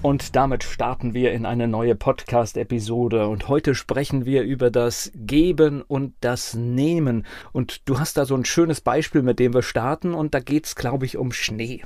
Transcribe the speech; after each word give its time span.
Und 0.00 0.36
damit 0.36 0.62
starten 0.62 1.12
wir 1.12 1.32
in 1.32 1.44
eine 1.44 1.66
neue 1.66 1.96
Podcast-Episode. 1.96 3.26
Und 3.26 3.48
heute 3.48 3.74
sprechen 3.74 4.24
wir 4.24 4.42
über 4.42 4.70
das 4.70 5.10
Geben 5.16 5.82
und 5.82 6.14
das 6.20 6.54
Nehmen. 6.54 7.26
Und 7.52 7.88
du 7.88 7.98
hast 7.98 8.16
da 8.16 8.24
so 8.24 8.36
ein 8.36 8.44
schönes 8.44 8.80
Beispiel, 8.80 9.22
mit 9.22 9.40
dem 9.40 9.54
wir 9.54 9.62
starten. 9.62 10.14
Und 10.14 10.34
da 10.34 10.40
geht 10.40 10.66
es, 10.66 10.76
glaube 10.76 11.04
ich, 11.04 11.16
um 11.16 11.32
Schnee. 11.32 11.82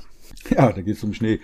Ja, 0.49 0.71
da 0.71 0.81
geht 0.81 0.95
es 0.97 1.03
um 1.03 1.13
Schnee. 1.13 1.39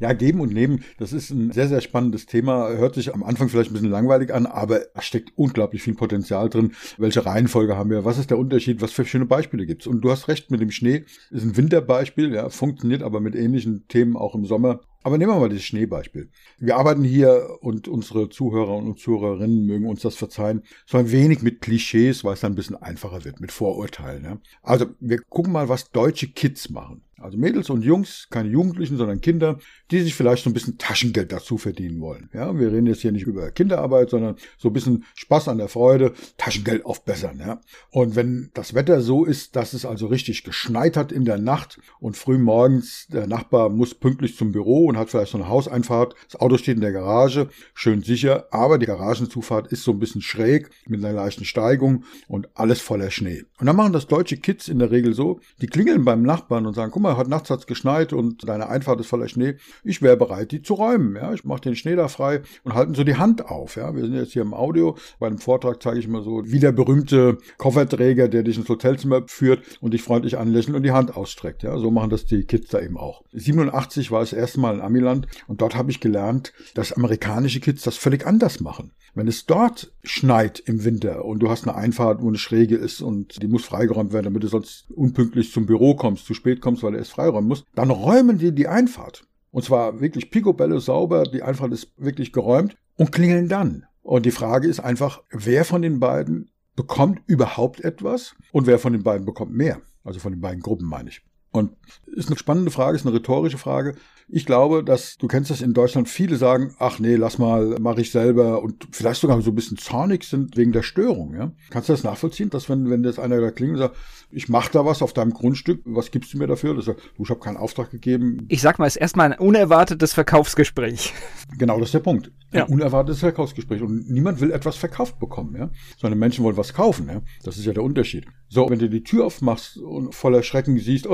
Ja, 0.00 0.14
geben 0.14 0.40
und 0.40 0.52
nehmen, 0.52 0.84
das 0.98 1.12
ist 1.12 1.30
ein 1.30 1.52
sehr, 1.52 1.68
sehr 1.68 1.80
spannendes 1.80 2.26
Thema. 2.26 2.68
Hört 2.70 2.94
sich 2.94 3.14
am 3.14 3.22
Anfang 3.22 3.48
vielleicht 3.48 3.70
ein 3.70 3.74
bisschen 3.74 3.90
langweilig 3.90 4.32
an, 4.32 4.46
aber 4.46 4.80
da 4.94 5.02
steckt 5.02 5.32
unglaublich 5.36 5.82
viel 5.82 5.94
Potenzial 5.94 6.48
drin. 6.48 6.72
Welche 6.98 7.24
Reihenfolge 7.24 7.76
haben 7.76 7.90
wir? 7.90 8.04
Was 8.04 8.18
ist 8.18 8.30
der 8.30 8.38
Unterschied? 8.38 8.80
Was 8.80 8.92
für 8.92 9.04
schöne 9.04 9.26
Beispiele 9.26 9.66
gibt's? 9.66 9.86
Und 9.86 10.00
du 10.00 10.10
hast 10.10 10.28
recht 10.28 10.50
mit 10.50 10.60
dem 10.60 10.70
Schnee. 10.70 11.04
Ist 11.30 11.44
ein 11.44 11.56
Winterbeispiel, 11.56 12.34
ja, 12.34 12.48
funktioniert 12.48 13.02
aber 13.02 13.20
mit 13.20 13.34
ähnlichen 13.34 13.86
Themen 13.88 14.16
auch 14.16 14.34
im 14.34 14.46
Sommer. 14.46 14.80
Aber 15.04 15.18
nehmen 15.18 15.32
wir 15.32 15.38
mal 15.38 15.50
das 15.50 15.62
Schneebeispiel. 15.62 16.30
Wir 16.58 16.76
arbeiten 16.76 17.04
hier 17.04 17.58
und 17.60 17.88
unsere 17.88 18.30
Zuhörer 18.30 18.74
und 18.74 18.98
Zuhörerinnen 18.98 19.66
mögen 19.66 19.86
uns 19.86 20.00
das 20.00 20.16
verzeihen, 20.16 20.62
so 20.86 20.96
ein 20.96 21.12
wenig 21.12 21.42
mit 21.42 21.60
Klischees, 21.60 22.24
weil 22.24 22.32
es 22.32 22.40
dann 22.40 22.52
ein 22.52 22.56
bisschen 22.56 22.76
einfacher 22.76 23.22
wird, 23.22 23.38
mit 23.38 23.52
Vorurteilen. 23.52 24.24
Ja. 24.24 24.38
Also 24.62 24.86
wir 25.00 25.20
gucken 25.20 25.52
mal, 25.52 25.68
was 25.68 25.90
deutsche 25.90 26.28
Kids 26.28 26.70
machen. 26.70 27.02
Also 27.24 27.38
Mädels 27.38 27.70
und 27.70 27.82
Jungs, 27.82 28.26
keine 28.30 28.48
Jugendlichen, 28.48 28.96
sondern 28.96 29.20
Kinder, 29.20 29.58
die 29.90 30.00
sich 30.00 30.14
vielleicht 30.14 30.44
so 30.44 30.50
ein 30.50 30.52
bisschen 30.52 30.78
Taschengeld 30.78 31.32
dazu 31.32 31.58
verdienen 31.58 32.00
wollen. 32.00 32.28
Ja, 32.34 32.58
wir 32.58 32.72
reden 32.72 32.86
jetzt 32.86 33.00
hier 33.00 33.12
nicht 33.12 33.26
über 33.26 33.50
Kinderarbeit, 33.50 34.10
sondern 34.10 34.36
so 34.58 34.68
ein 34.68 34.72
bisschen 34.72 35.04
Spaß 35.14 35.48
an 35.48 35.58
der 35.58 35.68
Freude, 35.68 36.12
Taschengeld 36.36 36.84
aufbessern. 36.84 37.38
Ja. 37.38 37.60
Und 37.90 38.16
wenn 38.16 38.50
das 38.52 38.74
Wetter 38.74 39.00
so 39.00 39.24
ist, 39.24 39.56
dass 39.56 39.72
es 39.72 39.86
also 39.86 40.06
richtig 40.08 40.44
geschneit 40.44 40.96
hat 40.96 41.12
in 41.12 41.24
der 41.24 41.38
Nacht 41.38 41.78
und 42.00 42.16
früh 42.16 42.36
morgens 42.36 43.06
der 43.06 43.26
Nachbar 43.26 43.70
muss 43.70 43.94
pünktlich 43.94 44.36
zum 44.36 44.52
Büro 44.52 44.84
und 44.94 45.00
hat 45.00 45.10
vielleicht 45.10 45.32
so 45.32 45.38
eine 45.38 45.48
Hauseinfahrt, 45.48 46.14
das 46.30 46.40
Auto 46.40 46.56
steht 46.56 46.76
in 46.76 46.80
der 46.80 46.92
Garage, 46.92 47.48
schön 47.74 48.02
sicher, 48.02 48.46
aber 48.50 48.78
die 48.78 48.86
Garagenzufahrt 48.86 49.68
ist 49.68 49.82
so 49.82 49.92
ein 49.92 49.98
bisschen 49.98 50.22
schräg 50.22 50.70
mit 50.86 51.04
einer 51.04 51.14
leichten 51.14 51.44
Steigung 51.44 52.04
und 52.28 52.48
alles 52.54 52.80
voller 52.80 53.10
Schnee. 53.10 53.44
Und 53.58 53.66
dann 53.66 53.76
machen 53.76 53.92
das 53.92 54.06
deutsche 54.06 54.36
Kids 54.36 54.68
in 54.68 54.78
der 54.78 54.90
Regel 54.90 55.14
so, 55.14 55.40
die 55.60 55.66
klingeln 55.66 56.04
beim 56.04 56.22
Nachbarn 56.22 56.66
und 56.66 56.74
sagen, 56.74 56.92
guck 56.92 57.02
mal, 57.02 57.16
heute 57.16 57.30
nachts 57.30 57.50
hat's 57.50 57.66
geschneit 57.66 58.12
und 58.12 58.48
deine 58.48 58.68
Einfahrt 58.68 59.00
ist 59.00 59.08
voller 59.08 59.28
Schnee. 59.28 59.56
Ich 59.82 60.02
wäre 60.02 60.16
bereit, 60.16 60.52
die 60.52 60.62
zu 60.62 60.74
räumen. 60.74 61.16
Ja, 61.16 61.32
ich 61.32 61.44
mache 61.44 61.62
den 61.62 61.76
Schnee 61.76 61.96
da 61.96 62.08
frei 62.08 62.42
und 62.62 62.74
halten 62.74 62.94
so 62.94 63.04
die 63.04 63.16
Hand 63.16 63.46
auf. 63.46 63.76
Ja, 63.76 63.94
wir 63.94 64.02
sind 64.02 64.14
jetzt 64.14 64.32
hier 64.32 64.42
im 64.42 64.54
Audio. 64.54 64.96
Bei 65.18 65.26
einem 65.26 65.38
Vortrag 65.38 65.82
zeige 65.82 65.98
ich 65.98 66.08
mal 66.08 66.22
so, 66.22 66.42
wie 66.44 66.60
der 66.60 66.72
berühmte 66.72 67.38
Kofferträger, 67.58 68.28
der 68.28 68.42
dich 68.42 68.56
ins 68.56 68.68
Hotelzimmer 68.68 69.22
führt 69.26 69.62
und 69.80 69.94
dich 69.94 70.02
freundlich 70.02 70.38
anlächelt 70.38 70.76
und 70.76 70.82
die 70.82 70.92
Hand 70.92 71.16
ausstreckt. 71.16 71.62
Ja, 71.62 71.76
so 71.78 71.90
machen 71.90 72.10
das 72.10 72.26
die 72.26 72.44
Kids 72.44 72.68
da 72.68 72.80
eben 72.80 72.96
auch. 72.96 73.22
87 73.32 74.10
war 74.10 74.20
das 74.20 74.32
erste 74.32 74.60
Mal 74.60 74.74
in 74.74 74.80
Amiland 74.84 75.26
und 75.46 75.60
dort 75.60 75.74
habe 75.74 75.90
ich 75.90 76.00
gelernt, 76.00 76.52
dass 76.74 76.92
amerikanische 76.92 77.60
Kids 77.60 77.82
das 77.82 77.96
völlig 77.96 78.26
anders 78.26 78.60
machen. 78.60 78.92
Wenn 79.14 79.28
es 79.28 79.46
dort 79.46 79.92
schneit 80.02 80.58
im 80.58 80.84
Winter 80.84 81.24
und 81.24 81.38
du 81.38 81.48
hast 81.48 81.68
eine 81.68 81.76
Einfahrt, 81.76 82.20
wo 82.20 82.28
eine 82.28 82.38
Schräge 82.38 82.76
ist 82.76 83.00
und 83.00 83.40
die 83.42 83.46
muss 83.46 83.64
freigeräumt 83.64 84.12
werden, 84.12 84.24
damit 84.24 84.42
du 84.42 84.48
sonst 84.48 84.90
unpünktlich 84.90 85.52
zum 85.52 85.66
Büro 85.66 85.94
kommst, 85.94 86.26
zu 86.26 86.34
spät 86.34 86.60
kommst, 86.60 86.82
weil 86.82 86.92
du 86.92 86.98
erst 86.98 87.12
freiräumen 87.12 87.46
musst, 87.46 87.64
dann 87.74 87.90
räumen 87.90 88.38
die 88.38 88.52
die 88.52 88.66
Einfahrt. 88.66 89.24
Und 89.52 89.64
zwar 89.64 90.00
wirklich 90.00 90.32
picobello 90.32 90.80
sauber, 90.80 91.22
die 91.24 91.42
Einfahrt 91.42 91.72
ist 91.72 91.92
wirklich 91.96 92.32
geräumt 92.32 92.76
und 92.96 93.12
klingeln 93.12 93.48
dann. 93.48 93.86
Und 94.02 94.26
die 94.26 94.32
Frage 94.32 94.68
ist 94.68 94.80
einfach, 94.80 95.22
wer 95.30 95.64
von 95.64 95.82
den 95.82 96.00
beiden 96.00 96.50
bekommt 96.74 97.22
überhaupt 97.26 97.80
etwas 97.80 98.34
und 98.50 98.66
wer 98.66 98.80
von 98.80 98.92
den 98.92 99.04
beiden 99.04 99.24
bekommt 99.24 99.52
mehr? 99.52 99.80
Also 100.02 100.18
von 100.18 100.32
den 100.32 100.40
beiden 100.40 100.60
Gruppen 100.60 100.88
meine 100.88 101.10
ich. 101.10 101.22
Und 101.54 101.70
ist 102.06 102.28
eine 102.28 102.36
spannende 102.36 102.72
Frage, 102.72 102.96
ist 102.96 103.06
eine 103.06 103.14
rhetorische 103.14 103.58
Frage. 103.58 103.94
Ich 104.28 104.44
glaube, 104.44 104.82
dass 104.82 105.18
du 105.18 105.28
kennst 105.28 105.50
das 105.50 105.60
in 105.60 105.72
Deutschland. 105.72 106.08
Viele 106.08 106.36
sagen, 106.36 106.74
ach 106.80 106.98
nee, 106.98 107.14
lass 107.14 107.38
mal, 107.38 107.76
mache 107.78 108.00
ich 108.00 108.10
selber 108.10 108.60
und 108.60 108.88
vielleicht 108.90 109.20
sogar 109.20 109.40
so 109.40 109.52
ein 109.52 109.54
bisschen 109.54 109.76
zornig 109.76 110.24
sind 110.24 110.56
wegen 110.56 110.72
der 110.72 110.82
Störung. 110.82 111.32
Ja? 111.34 111.52
Kannst 111.70 111.88
du 111.88 111.92
das 111.92 112.02
nachvollziehen, 112.02 112.50
dass 112.50 112.68
wenn 112.68 112.90
wenn 112.90 113.04
jetzt 113.04 113.20
einer 113.20 113.40
da 113.40 113.52
klingelt 113.52 113.80
und 113.80 113.86
sagt, 113.86 113.96
ich 114.32 114.48
mache 114.48 114.72
da 114.72 114.84
was 114.84 115.00
auf 115.00 115.12
deinem 115.12 115.32
Grundstück, 115.32 115.80
was 115.84 116.10
gibst 116.10 116.34
du 116.34 116.38
mir 116.38 116.48
dafür? 116.48 116.74
Das 116.74 116.86
du, 116.86 116.94
ich 117.22 117.30
habe 117.30 117.38
keinen 117.38 117.56
Auftrag 117.56 117.90
gegeben. 117.90 118.46
Ich 118.48 118.60
sag 118.60 118.80
mal, 118.80 118.86
es 118.86 118.96
ist 118.96 119.02
erstmal 119.02 119.32
ein 119.32 119.38
unerwartetes 119.38 120.12
Verkaufsgespräch. 120.12 121.12
Genau, 121.56 121.78
das 121.78 121.90
ist 121.90 121.94
der 121.94 122.00
Punkt. 122.00 122.32
Ein 122.50 122.58
ja. 122.58 122.64
unerwartetes 122.64 123.20
Verkaufsgespräch 123.20 123.80
und 123.80 124.10
niemand 124.10 124.40
will 124.40 124.50
etwas 124.50 124.76
verkauft 124.76 125.20
bekommen, 125.20 125.54
ja, 125.56 125.70
sondern 125.98 126.18
Menschen 126.18 126.42
wollen 126.44 126.56
was 126.56 126.72
kaufen. 126.72 127.08
Ja? 127.08 127.22
Das 127.44 127.58
ist 127.58 127.66
ja 127.66 127.72
der 127.72 127.84
Unterschied. 127.84 128.26
So, 128.48 128.68
wenn 128.70 128.78
du 128.78 128.88
die 128.88 129.04
Tür 129.04 129.26
aufmachst 129.26 129.76
und 129.76 130.14
voller 130.14 130.42
Schrecken 130.42 130.78
siehst, 130.78 131.06
äh, 131.06 131.10